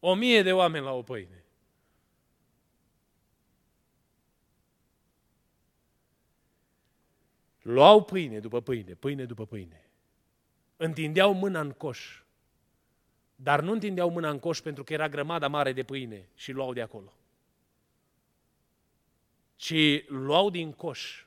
O 0.00 0.14
mie 0.14 0.42
de 0.42 0.52
oameni 0.52 0.84
la 0.84 0.92
o 0.92 1.02
pâine. 1.02 1.37
Luau 7.68 8.04
pâine 8.04 8.40
după 8.40 8.60
pâine, 8.60 8.94
pâine 8.94 9.24
după 9.24 9.46
pâine. 9.46 9.90
Întindeau 10.76 11.32
mâna 11.32 11.60
în 11.60 11.70
coș. 11.70 12.22
Dar 13.36 13.60
nu 13.60 13.72
întindeau 13.72 14.10
mâna 14.10 14.30
în 14.30 14.38
coș 14.38 14.60
pentru 14.60 14.84
că 14.84 14.92
era 14.92 15.08
grămada 15.08 15.48
mare 15.48 15.72
de 15.72 15.82
pâine 15.82 16.28
și 16.34 16.52
luau 16.52 16.72
de 16.72 16.82
acolo. 16.82 17.12
Ci 19.56 20.04
luau 20.06 20.50
din 20.50 20.72
coș 20.72 21.26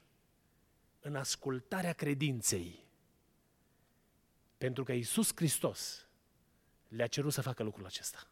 în 1.00 1.16
ascultarea 1.16 1.94
credinței. 1.94 2.84
Pentru 4.58 4.84
că 4.84 4.92
Iisus 4.92 5.32
Hristos 5.36 6.08
le-a 6.88 7.08
cerut 7.08 7.34
să 7.34 7.42
facă 7.42 7.64
lucrul 7.64 7.86
acesta. 7.86 8.28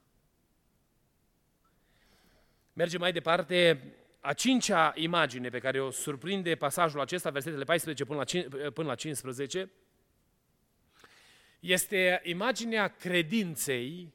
Mergem 2.74 3.00
mai 3.00 3.12
departe. 3.12 3.84
A 4.30 4.34
cincea 4.34 4.92
imagine 4.96 5.50
pe 5.50 5.60
care 5.60 5.82
o 5.82 5.92
surprinde 5.92 6.56
pasajul 6.56 7.00
acesta, 7.00 7.30
versetele 7.30 7.63
14 7.63 8.06
până 8.06 8.18
la, 8.20 8.70
până 8.70 8.88
la 8.88 8.96
15, 8.96 9.72
este 11.60 12.22
imaginea 12.24 12.88
credinței 12.88 14.13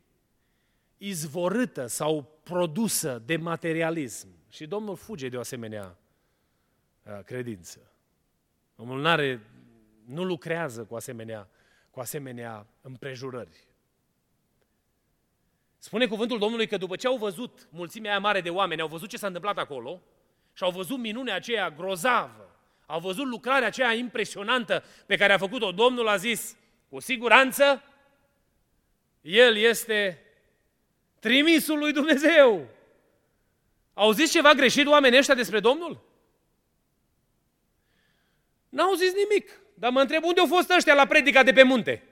izvorâtă 0.96 1.87
sau 1.87 2.38
produsă 2.42 3.22
de 3.24 3.37
materialism. 3.37 4.29
Și 4.48 4.66
Domnul 4.66 4.96
fuge 4.96 5.29
de 5.29 5.37
o 5.37 5.40
asemenea 5.40 5.98
uh, 7.03 7.20
credință. 7.24 7.92
Domnul 8.77 9.00
n-are, 9.00 9.40
nu 10.05 10.24
lucrează 10.24 10.85
cu 10.85 10.94
asemenea, 10.94 11.48
cu 11.90 12.00
asemenea 12.00 12.66
împrejurări. 12.81 13.66
Spune 15.85 16.07
cuvântul 16.07 16.38
Domnului 16.38 16.66
că 16.66 16.77
după 16.77 16.97
ce 16.97 17.07
au 17.07 17.16
văzut 17.16 17.68
mulțimea 17.70 18.11
aia 18.11 18.20
mare 18.20 18.40
de 18.40 18.51
oameni, 18.51 18.81
au 18.81 18.88
văzut 18.88 19.09
ce 19.09 19.16
s-a 19.16 19.27
întâmplat 19.27 19.59
acolo 19.59 20.03
și 20.53 20.62
au 20.62 20.70
văzut 20.70 20.99
minunea 20.99 21.35
aceea 21.35 21.70
grozavă, 21.70 22.57
au 22.87 23.01
văzut 23.01 23.27
lucrarea 23.27 23.66
aceea 23.66 23.92
impresionantă 23.92 24.85
pe 25.07 25.16
care 25.16 25.33
a 25.33 25.38
făcut-o, 25.38 25.73
Domnul 25.73 26.09
a 26.09 26.16
zis, 26.16 26.57
cu 26.88 27.01
siguranță, 27.01 27.83
El 29.20 29.57
este 29.57 30.23
trimisul 31.18 31.79
lui 31.79 31.92
Dumnezeu. 31.92 32.66
Au 33.94 34.12
zis 34.12 34.31
ceva 34.31 34.53
greșit 34.53 34.87
oamenii 34.87 35.18
ăștia 35.18 35.35
despre 35.35 35.61
Domnul? 35.61 36.01
N-au 38.68 38.94
zis 38.94 39.12
nimic. 39.12 39.61
Dar 39.75 39.90
mă 39.90 40.01
întreb 40.01 40.25
unde 40.25 40.40
au 40.40 40.47
fost 40.47 40.70
ăștia 40.70 40.94
la 40.94 41.07
predica 41.07 41.42
de 41.42 41.53
pe 41.53 41.62
munte? 41.62 42.03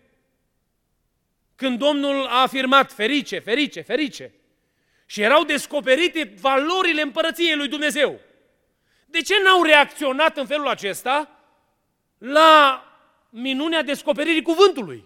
Când 1.57 1.79
Domnul 1.79 2.27
a 2.27 2.41
afirmat 2.41 2.93
ferice, 2.93 3.39
ferice, 3.39 3.81
ferice. 3.81 4.35
Și 5.07 5.23
erau 5.23 5.45
descoperite 5.45 6.35
valorile 6.41 7.03
împărăției 7.03 7.57
lui 7.57 7.69
Dumnezeu. 7.69 8.21
De 9.07 9.21
ce 9.21 9.43
n-au 9.43 9.63
reacționat 9.63 10.37
în 10.37 10.47
felul 10.47 10.69
acesta 10.69 11.41
la 12.19 12.85
minunea 13.31 13.83
descoperirii 13.83 14.43
cuvântului. 14.43 15.05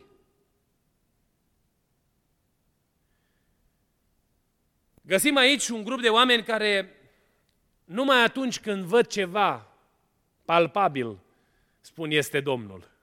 Găsim 5.02 5.36
aici 5.36 5.68
un 5.68 5.84
grup 5.84 6.00
de 6.00 6.08
oameni 6.08 6.42
care 6.42 6.96
numai 7.84 8.22
atunci 8.22 8.60
când 8.60 8.84
văd 8.84 9.06
ceva 9.06 9.72
palpabil 10.44 11.18
spun 11.80 12.10
este 12.10 12.40
Domnul. 12.40 12.95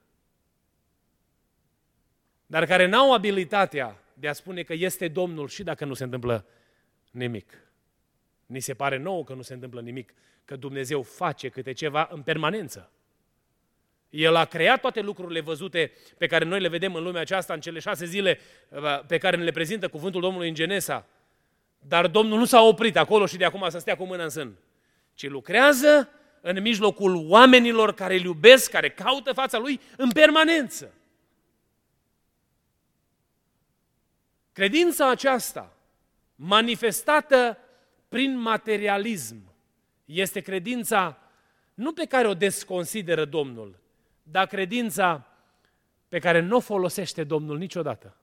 Dar 2.46 2.66
care 2.66 2.86
n-au 2.86 3.12
abilitatea 3.12 4.02
de 4.14 4.28
a 4.28 4.32
spune 4.32 4.62
că 4.62 4.72
este 4.72 5.08
Domnul 5.08 5.48
și 5.48 5.62
dacă 5.62 5.84
nu 5.84 5.94
se 5.94 6.04
întâmplă 6.04 6.46
nimic. 7.10 7.52
Ni 8.46 8.60
se 8.60 8.74
pare 8.74 8.96
nouă 8.96 9.24
că 9.24 9.34
nu 9.34 9.42
se 9.42 9.54
întâmplă 9.54 9.80
nimic, 9.80 10.14
că 10.44 10.56
Dumnezeu 10.56 11.02
face 11.02 11.48
câte 11.48 11.72
ceva 11.72 12.08
în 12.12 12.22
permanență. 12.22 12.90
El 14.10 14.34
a 14.34 14.44
creat 14.44 14.80
toate 14.80 15.00
lucrurile 15.00 15.40
văzute 15.40 15.92
pe 16.18 16.26
care 16.26 16.44
noi 16.44 16.60
le 16.60 16.68
vedem 16.68 16.94
în 16.94 17.02
lumea 17.02 17.20
aceasta 17.20 17.54
în 17.54 17.60
cele 17.60 17.78
șase 17.78 18.04
zile 18.04 18.38
uh, 18.68 19.04
pe 19.06 19.18
care 19.18 19.36
ne 19.36 19.44
le 19.44 19.50
prezintă 19.50 19.88
cuvântul 19.88 20.20
Domnului 20.20 20.48
în 20.48 20.54
Genesa. 20.54 21.06
Dar 21.78 22.06
Domnul 22.06 22.38
nu 22.38 22.44
s-a 22.44 22.62
oprit 22.62 22.96
acolo 22.96 23.26
și 23.26 23.36
de 23.36 23.44
acum 23.44 23.68
să 23.68 23.78
stea 23.78 23.96
cu 23.96 24.04
mâna 24.04 24.22
în 24.22 24.28
sân, 24.28 24.56
ci 25.14 25.28
lucrează 25.28 26.08
în 26.40 26.62
mijlocul 26.62 27.26
oamenilor 27.28 27.94
care 27.94 28.14
îl 28.14 28.20
iubesc, 28.20 28.70
care 28.70 28.90
caută 28.90 29.32
fața 29.32 29.58
Lui 29.58 29.80
în 29.96 30.10
permanență. 30.10 30.92
Credința 34.54 35.10
aceasta, 35.10 35.76
manifestată 36.34 37.58
prin 38.08 38.38
materialism, 38.38 39.52
este 40.04 40.40
credința 40.40 41.18
nu 41.74 41.92
pe 41.92 42.04
care 42.04 42.28
o 42.28 42.34
desconsideră 42.34 43.24
Domnul, 43.24 43.78
dar 44.22 44.46
credința 44.46 45.26
pe 46.08 46.18
care 46.18 46.40
nu 46.40 46.56
o 46.56 46.60
folosește 46.60 47.24
Domnul 47.24 47.58
niciodată. 47.58 48.16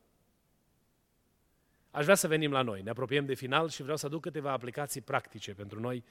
Aș 1.91 2.03
vrea 2.03 2.15
să 2.15 2.27
venim 2.27 2.51
la 2.51 2.61
noi, 2.61 2.81
ne 2.81 2.89
apropiem 2.89 3.25
de 3.25 3.33
final 3.33 3.69
și 3.69 3.81
vreau 3.81 3.97
să 3.97 4.05
aduc 4.05 4.21
câteva 4.21 4.51
aplicații 4.51 5.01
practice 5.01 5.53
pentru 5.53 5.79
noi 5.79 6.03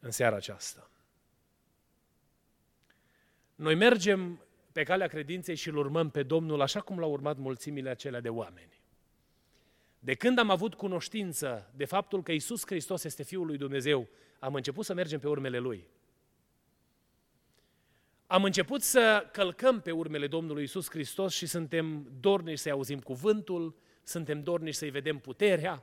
în 0.00 0.10
seara 0.10 0.36
aceasta. 0.36 0.90
Noi 3.54 3.74
mergem 3.74 4.40
pe 4.72 4.82
calea 4.82 5.06
credinței 5.06 5.54
și 5.54 5.68
îl 5.68 5.76
urmăm 5.76 6.10
pe 6.10 6.22
Domnul 6.22 6.60
așa 6.60 6.80
cum 6.80 6.98
l-au 6.98 7.10
urmat 7.10 7.36
mulțimile 7.36 7.90
acelea 7.90 8.20
de 8.20 8.28
oameni. 8.28 8.77
De 9.98 10.14
când 10.14 10.38
am 10.38 10.50
avut 10.50 10.74
cunoștință 10.74 11.70
de 11.76 11.84
faptul 11.84 12.22
că 12.22 12.32
Isus 12.32 12.62
Hristos 12.66 13.04
este 13.04 13.22
Fiul 13.22 13.46
lui 13.46 13.56
Dumnezeu, 13.56 14.08
am 14.38 14.54
început 14.54 14.84
să 14.84 14.94
mergem 14.94 15.18
pe 15.18 15.28
urmele 15.28 15.58
Lui 15.58 15.86
am 18.30 18.44
început 18.44 18.82
să 18.82 19.28
călcăm 19.32 19.80
pe 19.80 19.90
urmele 19.90 20.26
Domnului 20.26 20.62
Isus 20.62 20.90
Hristos 20.90 21.34
și 21.34 21.46
suntem 21.46 22.10
dornici 22.20 22.58
să 22.58 22.70
auzim 22.70 22.98
cuvântul, 22.98 23.76
suntem 24.02 24.42
dornici 24.42 24.74
să-i 24.74 24.90
vedem 24.90 25.18
puterea, 25.18 25.82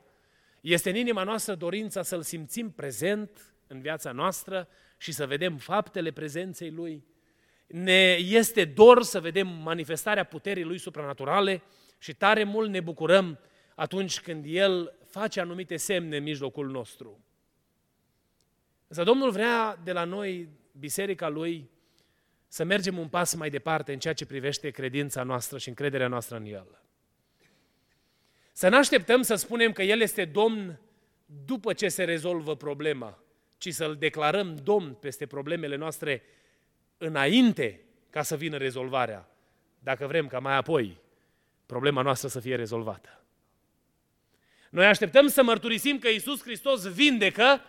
este 0.60 0.90
în 0.90 0.96
inima 0.96 1.22
noastră 1.22 1.54
dorința 1.54 2.02
să-L 2.02 2.22
simțim 2.22 2.70
prezent 2.70 3.54
în 3.66 3.80
viața 3.80 4.12
noastră 4.12 4.68
și 4.96 5.12
să 5.12 5.26
vedem 5.26 5.56
faptele 5.56 6.10
prezenței 6.10 6.70
Lui. 6.70 7.04
Ne 7.66 8.12
este 8.12 8.64
dor 8.64 9.02
să 9.02 9.20
vedem 9.20 9.48
manifestarea 9.48 10.24
puterii 10.24 10.64
Lui 10.64 10.78
supranaturale 10.78 11.62
și 11.98 12.14
tare 12.14 12.44
mult 12.44 12.70
ne 12.70 12.80
bucurăm 12.80 13.38
atunci 13.76 14.20
când 14.20 14.44
El 14.48 14.98
face 15.06 15.40
anumite 15.40 15.76
semne 15.76 16.16
în 16.16 16.22
mijlocul 16.22 16.70
nostru. 16.70 17.20
Însă 18.88 19.02
Domnul 19.02 19.30
vrea 19.30 19.80
de 19.84 19.92
la 19.92 20.04
noi, 20.04 20.48
biserica 20.78 21.28
Lui, 21.28 21.70
să 22.48 22.64
mergem 22.64 22.98
un 22.98 23.08
pas 23.08 23.34
mai 23.34 23.50
departe 23.50 23.92
în 23.92 23.98
ceea 23.98 24.14
ce 24.14 24.26
privește 24.26 24.70
credința 24.70 25.22
noastră 25.22 25.58
și 25.58 25.68
încrederea 25.68 26.08
noastră 26.08 26.36
în 26.36 26.44
El. 26.44 26.82
Să 28.52 28.68
nu 28.68 28.76
așteptăm 28.76 29.22
să 29.22 29.34
spunem 29.34 29.72
că 29.72 29.82
El 29.82 30.00
este 30.00 30.24
Domn 30.24 30.80
după 31.44 31.72
ce 31.72 31.88
se 31.88 32.04
rezolvă 32.04 32.56
problema, 32.56 33.22
ci 33.58 33.72
să-L 33.72 33.96
declarăm 33.96 34.56
Domn 34.56 34.94
peste 34.94 35.26
problemele 35.26 35.76
noastre 35.76 36.22
înainte 36.98 37.80
ca 38.10 38.22
să 38.22 38.36
vină 38.36 38.56
rezolvarea, 38.56 39.30
dacă 39.78 40.06
vrem 40.06 40.26
ca 40.26 40.38
mai 40.38 40.56
apoi 40.56 41.00
problema 41.66 42.02
noastră 42.02 42.28
să 42.28 42.40
fie 42.40 42.54
rezolvată. 42.54 43.25
Noi 44.70 44.86
așteptăm 44.86 45.28
să 45.28 45.42
mărturisim 45.42 45.98
că 45.98 46.08
Isus 46.08 46.42
Hristos 46.42 46.92
vindecă 46.92 47.64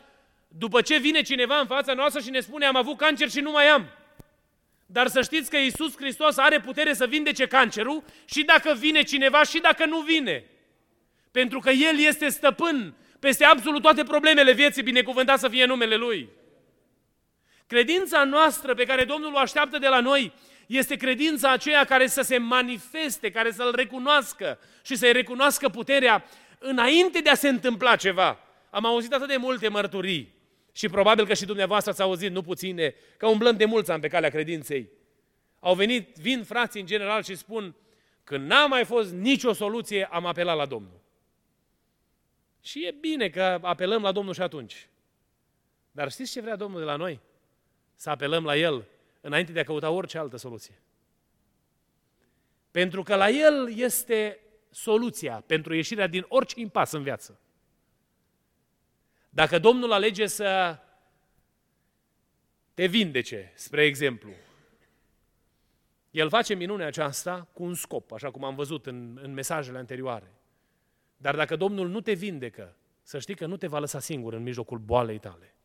după 0.48 0.82
ce 0.82 0.98
vine 0.98 1.22
cineva 1.22 1.60
în 1.60 1.66
fața 1.66 1.94
noastră 1.94 2.22
și 2.22 2.30
ne 2.30 2.40
spune 2.40 2.66
am 2.66 2.76
avut 2.76 2.98
cancer 2.98 3.30
și 3.30 3.40
nu 3.40 3.52
mai 3.52 3.68
am. 3.68 3.90
Dar 4.86 5.08
să 5.08 5.22
știți 5.22 5.50
că 5.50 5.58
Isus 5.58 5.96
Hristos 5.96 6.38
are 6.38 6.60
putere 6.60 6.94
să 6.94 7.06
vindece 7.06 7.48
cancerul 7.48 8.04
și 8.26 8.44
dacă 8.44 8.74
vine 8.78 9.02
cineva 9.02 9.44
și 9.44 9.60
dacă 9.60 9.86
nu 9.86 10.00
vine. 10.00 10.44
Pentru 11.32 11.60
că 11.60 11.70
El 11.70 12.00
este 12.00 12.30
stăpân 12.30 12.94
peste 13.20 13.46
absolut 13.46 13.82
toate 13.82 14.04
problemele 14.04 14.52
vieții, 14.52 14.84
binecuvântat 14.84 15.40
să 15.40 15.48
fie 15.48 15.66
numele 15.66 15.96
Lui. 15.96 16.30
Credința 17.68 18.24
noastră 18.24 18.74
pe 18.74 18.86
care 18.86 19.04
Domnul 19.04 19.34
o 19.34 19.38
așteaptă 19.38 19.78
de 19.78 19.88
la 19.88 20.00
noi 20.00 20.34
este 20.68 20.96
credința 20.96 21.52
aceea 21.52 21.84
care 21.84 22.08
să 22.08 22.22
se 22.22 22.38
manifeste, 22.38 23.32
care 23.32 23.52
să-L 23.52 23.76
recunoască 23.76 24.60
și 24.86 24.96
să-i 24.96 25.12
recunoască 25.12 25.70
puterea 25.70 26.26
înainte 26.60 27.20
de 27.20 27.30
a 27.30 27.36
se 27.36 27.48
întâmpla 27.48 27.96
ceva. 27.96 28.40
Am 28.70 28.86
auzit 28.86 29.14
atât 29.14 29.28
de 29.28 29.38
multe 29.38 29.68
mărturii 29.68 30.36
și 30.72 30.90
probabil 30.90 31.26
că 31.26 31.34
și 31.34 31.46
dumneavoastră 31.46 31.92
ați 31.92 32.02
auzit, 32.02 32.32
nu 32.32 32.42
puține, 32.42 32.96
că 33.18 33.28
umblăm 33.28 33.58
de 33.58 33.66
mulți 33.66 33.92
ani 33.92 34.02
pe 34.02 34.08
calea 34.08 34.30
credinței. 34.30 34.90
Au 35.60 35.76
venit, 35.76 36.16
vin 36.16 36.44
frații 36.44 36.80
în 36.80 36.86
general 36.86 37.24
și 37.24 37.36
spun, 37.36 37.76
când 38.24 38.48
n-a 38.48 38.66
mai 38.66 38.86
fost 38.86 39.14
nicio 39.14 39.54
soluție, 39.54 40.06
am 40.12 40.26
apelat 40.26 40.58
la 40.58 40.66
Domnul. 40.66 41.00
Și 42.62 42.86
e 42.86 42.96
bine 43.00 43.30
că 43.30 43.60
apelăm 43.62 44.02
la 44.02 44.12
Domnul 44.12 44.34
și 44.34 44.42
atunci. 44.42 44.88
Dar 45.92 46.12
știți 46.12 46.32
ce 46.32 46.42
vrea 46.42 46.56
Domnul 46.56 46.80
de 46.80 46.86
la 46.86 46.96
noi? 46.96 47.20
Să 47.96 48.10
apelăm 48.10 48.44
la 48.44 48.58
El 48.58 48.86
înainte 49.22 49.52
de 49.52 49.60
a 49.60 49.64
căuta 49.64 49.90
orice 49.90 50.18
altă 50.18 50.38
soluție. 50.38 50.82
Pentru 52.72 53.04
că 53.04 53.16
la 53.16 53.30
El 53.30 53.74
este 53.76 54.40
soluția 54.78 55.44
pentru 55.46 55.74
ieșirea 55.74 56.08
din 56.08 56.26
orice 56.28 56.60
impas 56.60 56.92
în 56.92 57.04
viață. 57.04 57.40
Dacă 59.30 59.60
Domnul 59.60 59.92
alege 59.92 60.28
să 60.28 60.80
te 62.74 62.86
vindece, 62.86 63.52
spre 63.56 63.86
exemplu, 63.86 64.30
El 66.12 66.30
face 66.30 66.54
minunea 66.54 66.88
aceasta 66.88 67.48
cu 67.54 67.64
un 67.64 67.74
scop, 67.74 68.12
așa 68.12 68.32
cum 68.32 68.44
am 68.44 68.56
văzut 68.56 68.86
în, 68.86 69.20
în 69.22 69.34
mesajele 69.34 69.78
anterioare. 69.78 70.32
Dar 71.18 71.36
dacă 71.36 71.56
Domnul 71.56 71.90
nu 71.90 72.02
te 72.02 72.14
vindecă, 72.14 72.76
să 73.02 73.20
știi 73.20 73.36
că 73.36 73.46
nu 73.46 73.58
te 73.58 73.68
va 73.68 73.80
lăsa 73.80 74.00
singur 74.00 74.34
în 74.34 74.44
mijlocul 74.44 74.78
boalei 74.78 75.20
tale. 75.20 75.56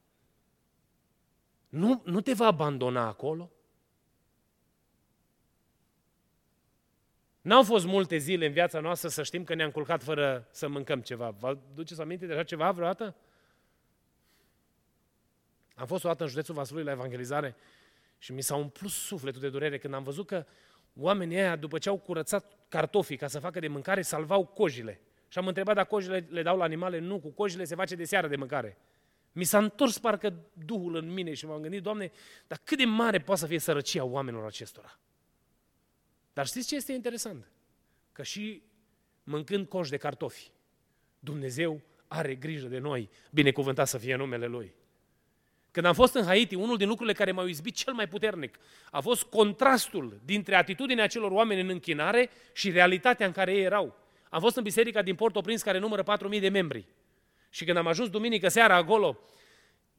Nu, 1.68 2.02
nu 2.04 2.20
te 2.20 2.32
va 2.32 2.46
abandona 2.46 3.06
acolo. 3.06 3.50
N-au 7.42 7.62
fost 7.62 7.86
multe 7.86 8.16
zile 8.16 8.46
în 8.46 8.52
viața 8.52 8.80
noastră 8.80 9.08
să 9.08 9.22
știm 9.22 9.44
că 9.44 9.54
ne-am 9.54 9.70
culcat 9.70 10.02
fără 10.02 10.48
să 10.50 10.68
mâncăm 10.68 11.00
ceva. 11.00 11.30
Vă 11.30 11.58
duceți 11.74 12.00
aminte 12.00 12.26
de 12.26 12.32
așa 12.32 12.42
ceva 12.42 12.70
vreodată? 12.70 13.14
Am 15.74 15.86
fost 15.86 16.04
o 16.04 16.08
dată 16.08 16.22
în 16.22 16.28
județul 16.28 16.54
Vaslui 16.54 16.82
la 16.82 16.90
evangelizare 16.90 17.56
și 18.18 18.32
mi 18.32 18.42
s-a 18.42 18.56
umplut 18.56 18.90
sufletul 18.90 19.40
de 19.40 19.48
durere 19.48 19.78
când 19.78 19.94
am 19.94 20.02
văzut 20.02 20.26
că 20.26 20.46
oamenii 20.96 21.36
ăia, 21.36 21.56
după 21.56 21.78
ce 21.78 21.88
au 21.88 21.98
curățat 21.98 22.52
cartofii 22.68 23.16
ca 23.16 23.26
să 23.26 23.38
facă 23.38 23.60
de 23.60 23.68
mâncare, 23.68 24.02
salvau 24.02 24.46
cojile. 24.46 25.00
Și 25.28 25.38
am 25.38 25.46
întrebat 25.46 25.74
dacă 25.74 25.88
cojile 25.88 26.26
le 26.30 26.42
dau 26.42 26.56
la 26.56 26.64
animale. 26.64 26.98
Nu, 26.98 27.18
cu 27.18 27.28
cojile 27.28 27.64
se 27.64 27.74
face 27.74 27.94
de 27.94 28.04
seară 28.04 28.28
de 28.28 28.36
mâncare. 28.36 28.78
Mi 29.32 29.44
s-a 29.44 29.58
întors 29.58 29.98
parcă 29.98 30.34
Duhul 30.52 30.96
în 30.96 31.12
mine 31.12 31.34
și 31.34 31.46
m-am 31.46 31.60
gândit, 31.60 31.82
Doamne, 31.82 32.12
dar 32.46 32.60
cât 32.64 32.78
de 32.78 32.84
mare 32.84 33.20
poate 33.20 33.40
să 33.40 33.46
fie 33.46 33.58
sărăcia 33.58 34.04
oamenilor 34.04 34.46
acestora? 34.46 34.98
Dar 36.32 36.46
știți 36.46 36.68
ce 36.68 36.74
este 36.74 36.92
interesant? 36.92 37.50
Că 38.12 38.22
și 38.22 38.62
mâncând 39.24 39.68
coș 39.68 39.88
de 39.88 39.96
cartofi, 39.96 40.50
Dumnezeu 41.18 41.80
are 42.08 42.34
grijă 42.34 42.66
de 42.66 42.78
noi, 42.78 43.10
binecuvântat 43.30 43.88
să 43.88 43.98
fie 43.98 44.16
numele 44.16 44.46
Lui. 44.46 44.74
Când 45.70 45.86
am 45.86 45.94
fost 45.94 46.14
în 46.14 46.24
Haiti, 46.24 46.54
unul 46.54 46.76
din 46.76 46.88
lucrurile 46.88 47.14
care 47.14 47.32
m-au 47.32 47.46
izbit 47.46 47.74
cel 47.74 47.92
mai 47.92 48.08
puternic 48.08 48.58
a 48.90 49.00
fost 49.00 49.22
contrastul 49.22 50.20
dintre 50.24 50.54
atitudinea 50.54 51.04
acelor 51.04 51.30
oameni 51.30 51.60
în 51.60 51.68
închinare 51.68 52.30
și 52.52 52.70
realitatea 52.70 53.26
în 53.26 53.32
care 53.32 53.52
ei 53.52 53.62
erau. 53.62 53.96
Am 54.28 54.40
fost 54.40 54.56
în 54.56 54.62
biserica 54.62 55.02
din 55.02 55.14
Port-au-Prince 55.14 55.62
care 55.62 55.78
numără 55.78 56.04
4.000 56.34 56.40
de 56.40 56.48
membri. 56.48 56.86
Și 57.50 57.64
când 57.64 57.76
am 57.76 57.86
ajuns 57.86 58.08
duminică 58.08 58.48
seara 58.48 58.76
acolo, 58.76 59.18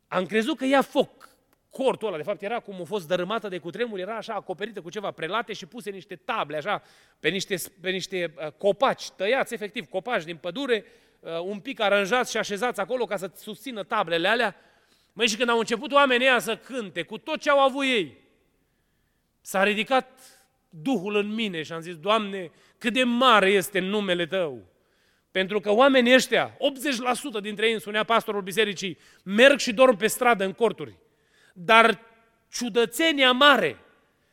am 0.07 0.25
crezut 0.25 0.57
că 0.57 0.65
ia 0.65 0.81
foc 0.81 1.29
cortul 1.73 2.07
ăla. 2.07 2.17
De 2.17 2.23
fapt, 2.23 2.41
era 2.41 2.59
cum 2.59 2.81
a 2.81 2.83
fost 2.83 3.07
dărâmată 3.07 3.47
de 3.47 3.57
cutremur, 3.57 3.99
era 3.99 4.15
așa 4.15 4.33
acoperită 4.33 4.81
cu 4.81 4.89
ceva 4.89 5.11
prelate 5.11 5.53
și 5.53 5.65
puse 5.65 5.89
niște 5.89 6.15
table, 6.15 6.57
așa, 6.57 6.81
pe 7.19 7.29
niște, 7.29 7.55
pe 7.81 7.89
niște 7.89 8.33
uh, 8.37 8.51
copaci, 8.51 9.09
tăiați 9.09 9.53
efectiv, 9.53 9.85
copaci 9.85 10.23
din 10.23 10.35
pădure, 10.35 10.85
uh, 11.19 11.39
un 11.39 11.59
pic 11.59 11.79
aranjați 11.79 12.31
și 12.31 12.37
așezați 12.37 12.79
acolo 12.79 13.05
ca 13.05 13.17
să 13.17 13.31
susțină 13.35 13.83
tablele 13.83 14.27
alea. 14.27 14.55
Măi, 15.13 15.27
și 15.27 15.37
când 15.37 15.49
au 15.49 15.59
început 15.59 15.91
oamenii 15.91 16.27
ăia 16.27 16.39
să 16.39 16.57
cânte 16.57 17.01
cu 17.01 17.17
tot 17.17 17.39
ce 17.39 17.49
au 17.49 17.59
avut 17.59 17.83
ei, 17.83 18.17
s-a 19.41 19.63
ridicat 19.63 20.19
Duhul 20.69 21.15
în 21.15 21.33
mine 21.33 21.61
și 21.61 21.71
am 21.71 21.79
zis, 21.79 21.95
Doamne, 21.95 22.51
cât 22.77 22.93
de 22.93 23.03
mare 23.03 23.49
este 23.49 23.79
numele 23.79 24.25
Tău. 24.25 24.63
Pentru 25.31 25.59
că 25.59 25.71
oamenii 25.71 26.13
ăștia, 26.13 26.57
80% 27.37 27.41
dintre 27.41 27.65
ei, 27.65 27.71
îmi 27.71 27.81
spunea 27.81 28.03
pastorul 28.03 28.41
bisericii, 28.41 28.97
merg 29.23 29.59
și 29.59 29.73
dorm 29.73 29.97
pe 29.97 30.07
stradă 30.07 30.45
în 30.45 30.53
corturi. 30.53 30.97
Dar 31.53 31.99
ciudățenia 32.51 33.31
mare 33.31 33.77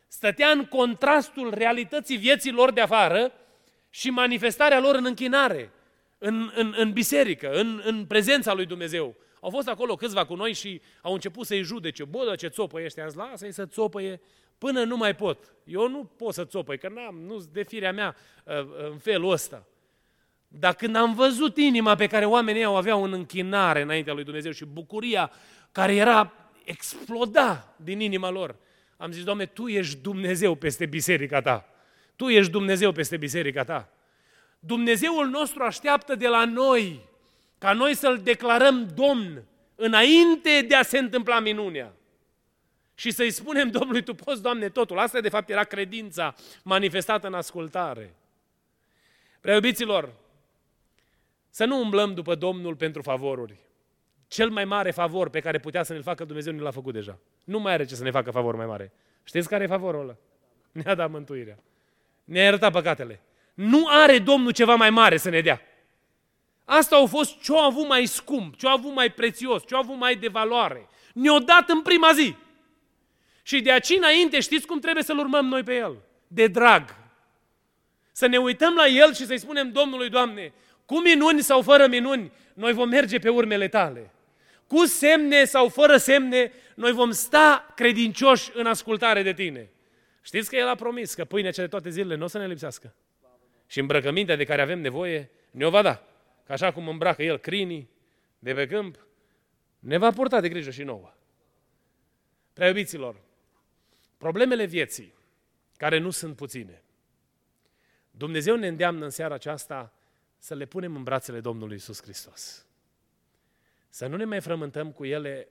stătea 0.09 0.49
în 0.49 0.65
contrastul 0.65 1.55
realității 1.55 2.17
vieții 2.17 2.53
lor 2.53 2.73
de 2.73 2.81
afară 2.81 3.33
și 3.91 4.11
manifestarea 4.11 4.81
lor 4.81 4.95
în 4.95 5.05
închinare, 5.05 5.73
în, 6.19 6.53
în, 6.55 6.75
în 6.77 6.93
biserică, 6.93 7.51
în, 7.53 7.81
în 7.85 8.05
prezența 8.05 8.53
lui 8.53 8.67
Dumnezeu. 8.67 9.15
Au 9.41 9.51
fost 9.51 9.69
acolo 9.69 9.95
câțiva 9.95 10.27
cu 10.27 10.35
noi 10.35 10.53
și 10.53 10.81
au 11.03 11.13
început 11.13 11.47
să-i 11.47 11.63
judece. 11.63 12.05
Bă, 12.05 12.25
dar 12.27 12.37
ce 12.37 12.49
țopă 12.49 12.81
ăștia, 12.85 13.05
azi 13.05 13.17
lasă-i 13.17 13.53
să 13.53 13.67
țopăie 13.67 14.21
până 14.59 14.85
nu 14.85 14.97
mai 14.97 15.15
pot. 15.15 15.55
Eu 15.65 15.89
nu 15.89 16.05
pot 16.17 16.35
să 16.35 16.45
țopăi, 16.45 16.79
că 16.79 16.89
n-am, 16.89 17.21
nu 17.27 17.45
de 17.53 17.63
firea 17.63 17.93
mea 17.93 18.17
uh, 18.45 18.55
în 18.91 18.99
felul 18.99 19.31
ăsta. 19.31 19.67
Dar 20.49 20.75
când 20.75 20.97
am 20.97 21.15
văzut 21.15 21.57
inima 21.57 21.95
pe 21.95 22.07
care 22.07 22.25
oamenii 22.25 22.65
au 22.65 22.77
aveau 22.77 23.03
în 23.03 23.13
închinare 23.13 23.81
înaintea 23.81 24.13
lui 24.13 24.25
Dumnezeu 24.25 24.53
și 24.53 24.65
bucuria 24.65 25.31
care 25.73 25.95
era 25.95 26.33
exploda 26.71 27.75
din 27.77 28.01
inima 28.01 28.31
lor, 28.31 28.57
am 28.97 29.13
zis, 29.13 29.25
Doamne, 29.25 29.47
Tu 29.47 29.69
ești 29.69 29.97
Dumnezeu 29.97 30.55
peste 30.55 30.87
biserica 30.87 31.41
Ta. 31.41 31.69
Tu 32.17 32.29
ești 32.29 32.51
Dumnezeu 32.51 32.93
peste 32.93 33.17
biserica 33.17 33.65
Ta. 33.65 33.89
Dumnezeul 34.59 35.29
nostru 35.29 35.63
așteaptă 35.63 36.15
de 36.15 36.29
la 36.29 36.45
noi 36.45 37.01
ca 37.59 37.73
noi 37.73 37.95
să-L 37.95 38.21
declarăm 38.23 38.89
Domn 38.95 39.43
înainte 39.75 40.65
de 40.69 40.75
a 40.75 40.83
se 40.83 40.99
întâmpla 40.99 41.41
minunea. 41.41 41.93
Și 42.95 43.11
să-i 43.11 43.31
spunem 43.31 43.71
Domnului, 43.79 44.03
Tu 44.03 44.15
poți, 44.15 44.43
Doamne, 44.43 44.69
totul. 44.69 44.99
Asta 44.99 45.21
de 45.21 45.29
fapt 45.29 45.51
era 45.51 45.65
credința 45.65 46.35
manifestată 46.63 47.27
în 47.27 47.35
ascultare. 47.35 48.15
Preobiților, 49.41 50.13
să 51.51 51.65
nu 51.65 51.81
umblăm 51.81 52.15
după 52.15 52.35
Domnul 52.35 52.77
pentru 52.77 53.03
favoruri. 53.03 53.57
Cel 54.31 54.51
mai 54.51 54.65
mare 54.65 54.91
favor 54.91 55.29
pe 55.29 55.41
care 55.41 55.59
putea 55.59 55.83
să 55.83 55.93
ne-l 55.93 56.03
facă 56.03 56.25
Dumnezeu 56.25 56.53
ne 56.53 56.61
l-a 56.61 56.71
făcut 56.71 56.93
deja. 56.93 57.19
Nu 57.45 57.59
mai 57.59 57.73
are 57.73 57.85
ce 57.85 57.95
să 57.95 58.03
ne 58.03 58.11
facă 58.11 58.31
favor 58.31 58.57
mai 58.57 58.67
mare. 58.67 58.93
Știți 59.25 59.49
care 59.49 59.65
e 59.65 59.67
favorul 59.67 60.01
ăla? 60.01 60.17
Ne-a 60.83 60.95
dat 60.95 61.11
mântuirea. 61.11 61.59
Ne-a 62.25 62.43
iertat 62.43 62.73
păcatele. 62.73 63.21
Nu 63.55 63.87
are 63.89 64.19
Domnul 64.19 64.51
ceva 64.51 64.75
mai 64.75 64.91
mare 64.91 65.17
să 65.17 65.29
ne 65.29 65.41
dea. 65.41 65.61
Asta 66.65 66.97
a 66.97 67.07
fost 67.07 67.41
ce-a 67.41 67.63
avut 67.63 67.89
mai 67.89 68.07
scump, 68.07 68.57
ce-a 68.57 68.71
avut 68.71 68.95
mai 68.95 69.13
prețios, 69.13 69.67
ce-a 69.67 69.79
avut 69.79 69.97
mai 69.97 70.17
de 70.17 70.29
valoare. 70.29 70.89
Ne-a 71.15 71.39
dat 71.39 71.69
în 71.69 71.83
prima 71.83 72.13
zi. 72.13 72.35
Și 73.43 73.61
de 73.61 73.73
aici 73.73 73.91
înainte 73.97 74.41
știți 74.41 74.67
cum 74.67 74.81
trebuie 74.81 75.05
să-L 75.05 75.19
urmăm 75.19 75.47
noi 75.47 75.63
pe 75.63 75.75
El? 75.75 75.97
De 76.27 76.47
drag. 76.47 76.97
Să 78.13 78.27
ne 78.27 78.37
uităm 78.39 78.75
la 78.75 78.87
El 78.87 79.15
și 79.15 79.27
să-i 79.27 79.39
spunem 79.39 79.73
Domnului, 79.73 80.09
Doamne, 80.09 80.53
cu 80.87 81.01
minuni 81.01 81.43
sau 81.43 81.63
fără 81.63 81.87
minuni, 81.87 82.33
noi 82.55 82.73
vom 82.73 82.89
merge 82.89 83.19
pe 83.19 83.29
urmele 83.29 83.69
Tale. 83.69 84.11
Cu 84.71 84.85
semne 84.85 85.45
sau 85.45 85.69
fără 85.69 85.97
semne, 85.97 86.53
noi 86.75 86.93
vom 86.93 87.11
sta 87.11 87.73
credincioși 87.77 88.51
în 88.55 88.67
ascultare 88.67 89.23
de 89.23 89.33
Tine. 89.33 89.71
Știți 90.23 90.49
că 90.49 90.57
El 90.57 90.69
a 90.69 90.75
promis 90.75 91.15
că 91.15 91.25
pâinea 91.25 91.51
cea 91.51 91.63
de 91.63 91.69
toate 91.69 91.91
zilele 91.91 92.15
nu 92.15 92.25
o 92.25 92.27
să 92.27 92.39
ne 92.39 92.47
lipsească. 92.47 92.95
Și 93.67 93.79
îmbrăcămintea 93.79 94.37
de 94.37 94.45
care 94.45 94.63
avem 94.63 94.81
nevoie 94.81 95.31
ne-o 95.51 95.71
va 95.71 95.83
da. 95.83 96.03
Că 96.47 96.53
așa 96.53 96.73
cum 96.73 96.89
îmbracă 96.89 97.23
El 97.23 97.39
crinii 97.39 97.91
de 98.39 98.55
pe 98.55 98.67
câmp, 98.67 99.07
ne 99.79 99.99
va 99.99 100.11
purta 100.11 100.41
de 100.41 100.49
grijă 100.49 100.71
și 100.71 100.83
nouă. 100.83 101.15
Prea 102.53 102.67
iubiților, 102.67 103.21
problemele 104.17 104.65
vieții, 104.65 105.15
care 105.77 105.99
nu 105.99 106.11
sunt 106.11 106.37
puține, 106.37 106.83
Dumnezeu 108.11 108.57
ne 108.57 108.67
îndeamnă 108.67 109.05
în 109.05 109.11
seara 109.11 109.35
aceasta 109.35 109.93
să 110.39 110.55
le 110.55 110.65
punem 110.65 110.97
în 110.97 111.03
brațele 111.03 111.41
Domnului 111.41 111.77
Isus 111.77 112.03
Hristos. 112.03 112.65
Să 113.91 114.07
nu 114.07 114.17
ne 114.17 114.25
mai 114.25 114.41
frământăm 114.41 114.93
cu 114.93 115.05
ele 115.05 115.49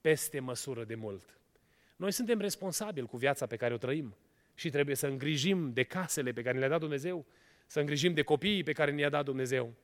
peste 0.00 0.40
măsură 0.40 0.84
de 0.84 0.94
mult. 0.94 1.38
Noi 1.96 2.12
suntem 2.12 2.38
responsabili 2.38 3.06
cu 3.06 3.16
viața 3.16 3.46
pe 3.46 3.56
care 3.56 3.74
o 3.74 3.76
trăim 3.76 4.16
și 4.54 4.70
trebuie 4.70 4.96
să 4.96 5.06
îngrijim 5.06 5.72
de 5.72 5.82
casele 5.82 6.32
pe 6.32 6.42
care 6.42 6.58
le-a 6.58 6.68
dat 6.68 6.80
Dumnezeu, 6.80 7.26
să 7.66 7.80
îngrijim 7.80 8.14
de 8.14 8.22
copiii 8.22 8.62
pe 8.62 8.72
care 8.72 8.90
ne-a 8.90 9.08
dat 9.08 9.24
Dumnezeu. 9.24 9.74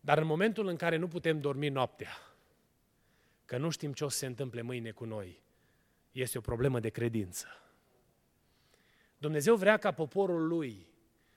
Dar 0.00 0.18
în 0.18 0.26
momentul 0.26 0.66
în 0.66 0.76
care 0.76 0.96
nu 0.96 1.08
putem 1.08 1.40
dormi 1.40 1.68
noaptea, 1.68 2.16
că 3.44 3.56
nu 3.58 3.70
știm 3.70 3.92
ce 3.92 4.04
o 4.04 4.08
să 4.08 4.18
se 4.18 4.26
întâmple 4.26 4.62
mâine 4.62 4.90
cu 4.90 5.04
noi, 5.04 5.42
este 6.12 6.38
o 6.38 6.40
problemă 6.40 6.80
de 6.80 6.88
credință. 6.88 7.46
Dumnezeu 9.18 9.56
vrea 9.56 9.76
ca 9.76 9.92
poporul 9.92 10.46
lui 10.46 10.86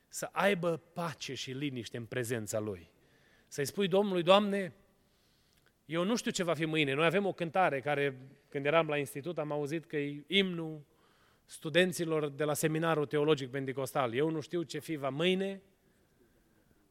să 0.08 0.30
aibă 0.32 0.78
pace 0.94 1.34
și 1.34 1.52
liniște 1.52 1.98
în 1.98 2.06
prezența 2.06 2.60
lui. 2.60 2.91
Să-i 3.52 3.66
spui 3.66 3.88
Domnului, 3.88 4.24
Doamne, 4.24 4.74
eu 5.86 6.04
nu 6.04 6.16
știu 6.16 6.32
ce 6.32 6.44
va 6.44 6.54
fi 6.54 6.66
mâine. 6.66 6.94
Noi 6.94 7.06
avem 7.06 7.26
o 7.26 7.34
cântare 7.34 7.80
care, 7.80 8.18
când 8.50 8.66
eram 8.66 8.88
la 8.88 8.98
institut, 8.98 9.38
am 9.38 9.52
auzit 9.52 9.86
că 9.86 9.98
e 9.98 10.24
imnul 10.28 10.82
studenților 11.46 12.30
de 12.30 12.44
la 12.44 12.54
seminarul 12.54 13.06
teologic 13.06 13.50
pentecostal. 13.50 14.14
Eu 14.14 14.30
nu 14.30 14.40
știu 14.40 14.62
ce 14.62 14.80
fi 14.80 14.96
va 14.96 15.10
mâine, 15.10 15.62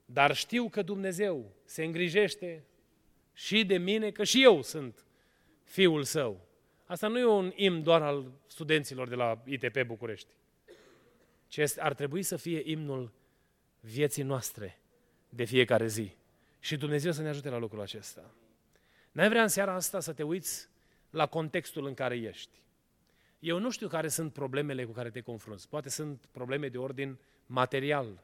dar 0.05 0.35
știu 0.35 0.68
că 0.68 0.83
Dumnezeu 0.83 1.53
se 1.64 1.85
îngrijește 1.85 2.64
și 3.33 3.64
de 3.64 3.79
mine, 3.79 4.11
că 4.11 4.25
și 4.25 4.42
eu 4.42 4.62
sunt 4.62 5.05
fiul 5.64 6.03
său. 6.03 6.46
Asta 6.85 7.09
nu 7.09 7.18
e 7.18 7.25
un 7.25 7.53
imn 7.55 7.83
doar 7.83 8.03
al 8.03 8.33
studenților 8.46 9.09
de 9.09 9.14
la 9.14 9.42
ITP 9.44 9.83
București, 9.83 10.33
ci 11.49 11.61
ar 11.77 11.94
trebui 11.94 12.23
să 12.23 12.37
fie 12.37 12.62
imnul 12.64 13.12
vieții 13.81 14.23
noastre 14.23 14.79
de 15.29 15.44
fiecare 15.44 15.87
zi. 15.87 16.18
Și 16.61 16.77
Dumnezeu 16.77 17.12
să 17.12 17.23
ne 17.23 17.29
ajute 17.29 17.49
la 17.49 17.59
lucrul 17.59 17.81
acesta. 17.81 18.35
N-ai 19.12 19.29
vrea 19.29 19.42
în 19.42 19.49
seara 19.49 19.75
asta 19.75 20.01
să 20.01 20.12
te 20.12 20.23
uiți 20.23 20.68
la 21.11 21.27
contextul 21.27 21.87
în 21.87 21.94
care 21.94 22.16
ești. 22.16 22.59
Eu 23.38 23.59
nu 23.59 23.70
știu 23.70 23.88
care 23.88 24.09
sunt 24.09 24.33
problemele 24.33 24.85
cu 24.85 24.92
care 24.92 25.11
te 25.11 25.20
confrunți. 25.20 25.68
Poate 25.68 25.88
sunt 25.88 26.25
probleme 26.31 26.68
de 26.68 26.79
ordin 26.79 27.18
material. 27.46 28.23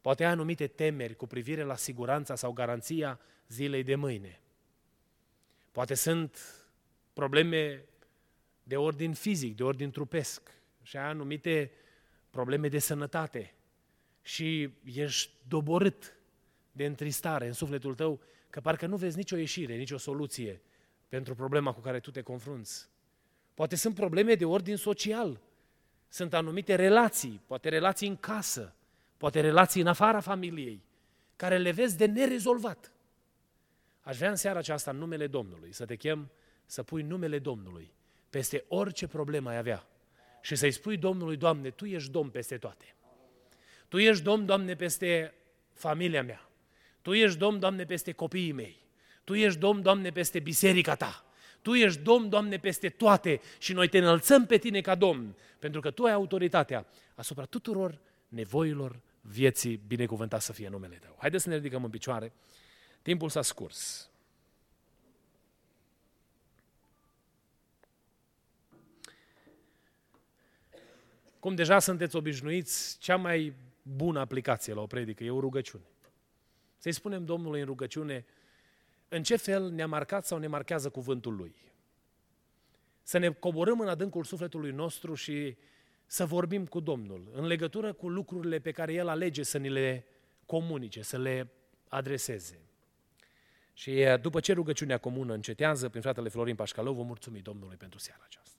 Poate 0.00 0.24
ai 0.24 0.30
anumite 0.30 0.66
temeri 0.66 1.16
cu 1.16 1.26
privire 1.26 1.62
la 1.62 1.76
siguranța 1.76 2.34
sau 2.34 2.52
garanția 2.52 3.20
zilei 3.48 3.82
de 3.82 3.94
mâine. 3.94 4.40
Poate 5.72 5.94
sunt 5.94 6.38
probleme 7.12 7.84
de 8.62 8.76
ordin 8.76 9.14
fizic, 9.14 9.56
de 9.56 9.62
ordin 9.62 9.90
trupesc 9.90 10.50
și 10.82 10.96
ai 10.96 11.04
anumite 11.04 11.70
probleme 12.30 12.68
de 12.68 12.78
sănătate 12.78 13.54
și 14.22 14.70
ești 14.84 15.30
doborât 15.48 16.16
de 16.76 16.84
întristare 16.84 17.46
în 17.46 17.52
sufletul 17.52 17.94
tău 17.94 18.20
că 18.50 18.60
parcă 18.60 18.86
nu 18.86 18.96
vezi 18.96 19.16
nicio 19.16 19.36
ieșire, 19.36 19.74
nicio 19.76 19.96
soluție 19.96 20.60
pentru 21.08 21.34
problema 21.34 21.72
cu 21.72 21.80
care 21.80 22.00
tu 22.00 22.10
te 22.10 22.22
confrunți. 22.22 22.88
Poate 23.54 23.76
sunt 23.76 23.94
probleme 23.94 24.34
de 24.34 24.44
ordin 24.44 24.76
social, 24.76 25.40
sunt 26.08 26.34
anumite 26.34 26.74
relații, 26.74 27.40
poate 27.46 27.68
relații 27.68 28.08
în 28.08 28.16
casă, 28.16 28.74
poate 29.16 29.40
relații 29.40 29.80
în 29.80 29.86
afara 29.86 30.20
familiei, 30.20 30.84
care 31.36 31.58
le 31.58 31.70
vezi 31.70 31.96
de 31.96 32.06
nerezolvat. 32.06 32.92
Aș 34.00 34.16
vrea 34.16 34.30
în 34.30 34.36
seara 34.36 34.58
aceasta, 34.58 34.90
în 34.90 34.96
numele 34.96 35.26
Domnului, 35.26 35.72
să 35.72 35.84
te 35.84 35.96
chem 35.96 36.30
să 36.66 36.82
pui 36.82 37.02
numele 37.02 37.38
Domnului 37.38 37.92
peste 38.30 38.64
orice 38.68 39.06
problemă 39.06 39.50
ai 39.50 39.56
avea 39.56 39.86
și 40.40 40.54
să-i 40.56 40.70
spui 40.70 40.96
Domnului, 40.96 41.36
Doamne, 41.36 41.70
Tu 41.70 41.84
ești 41.84 42.10
Domn 42.10 42.30
peste 42.30 42.58
toate. 42.58 42.94
Tu 43.88 43.98
ești 43.98 44.22
Domn, 44.22 44.46
Doamne, 44.46 44.76
peste 44.76 45.34
familia 45.72 46.22
mea. 46.22 46.43
Tu 47.04 47.12
ești 47.12 47.38
Domn, 47.38 47.58
Doamne, 47.58 47.84
peste 47.84 48.12
copiii 48.12 48.52
mei. 48.52 48.76
Tu 49.24 49.34
ești 49.34 49.58
Domn, 49.58 49.82
Doamne, 49.82 50.10
peste 50.10 50.40
biserica 50.40 50.94
Ta. 50.94 51.24
Tu 51.62 51.74
ești 51.74 52.00
Domn, 52.00 52.28
Doamne, 52.28 52.58
peste 52.58 52.88
toate 52.88 53.40
și 53.58 53.72
noi 53.72 53.88
te 53.88 53.98
înălțăm 53.98 54.46
pe 54.46 54.58
Tine 54.58 54.80
ca 54.80 54.94
Domn, 54.94 55.34
pentru 55.58 55.80
că 55.80 55.90
Tu 55.90 56.04
ai 56.04 56.12
autoritatea 56.12 56.86
asupra 57.14 57.44
tuturor 57.44 57.98
nevoilor 58.28 59.00
vieții, 59.20 59.80
binecuvântat 59.86 60.42
să 60.42 60.52
fie 60.52 60.68
numele 60.68 60.96
Tău. 60.96 61.16
Haideți 61.18 61.42
să 61.42 61.48
ne 61.48 61.54
ridicăm 61.54 61.84
în 61.84 61.90
picioare. 61.90 62.32
Timpul 63.02 63.28
s-a 63.28 63.42
scurs. 63.42 64.10
Cum 71.38 71.54
deja 71.54 71.78
sunteți 71.78 72.16
obișnuiți, 72.16 72.98
cea 72.98 73.16
mai 73.16 73.54
bună 73.82 74.20
aplicație 74.20 74.74
la 74.74 74.80
o 74.80 74.86
predică 74.86 75.24
e 75.24 75.30
o 75.30 75.40
rugăciune. 75.40 75.84
Să-i 76.84 76.92
spunem 76.92 77.24
Domnului 77.24 77.60
în 77.60 77.66
rugăciune 77.66 78.24
în 79.08 79.22
ce 79.22 79.36
fel 79.36 79.70
ne-a 79.70 79.86
marcat 79.86 80.26
sau 80.26 80.38
ne 80.38 80.46
marchează 80.46 80.90
cuvântul 80.90 81.36
Lui. 81.36 81.54
Să 83.02 83.18
ne 83.18 83.28
coborâm 83.28 83.80
în 83.80 83.88
adâncul 83.88 84.24
sufletului 84.24 84.70
nostru 84.70 85.14
și 85.14 85.56
să 86.06 86.26
vorbim 86.26 86.66
cu 86.66 86.80
Domnul 86.80 87.30
în 87.32 87.46
legătură 87.46 87.92
cu 87.92 88.08
lucrurile 88.08 88.58
pe 88.58 88.70
care 88.70 88.92
El 88.92 89.08
alege 89.08 89.42
să 89.42 89.58
ni 89.58 89.68
le 89.68 90.06
comunice, 90.46 91.02
să 91.02 91.18
le 91.18 91.50
adreseze. 91.88 92.60
Și 93.72 94.04
după 94.20 94.40
ce 94.40 94.52
rugăciunea 94.52 94.98
comună 94.98 95.34
încetează, 95.34 95.88
prin 95.88 96.02
fratele 96.02 96.28
Florin 96.28 96.54
Pașcalău, 96.54 96.94
vă 96.94 97.02
mulțumim 97.02 97.42
Domnului 97.42 97.76
pentru 97.76 97.98
seara 97.98 98.22
aceasta. 98.24 98.58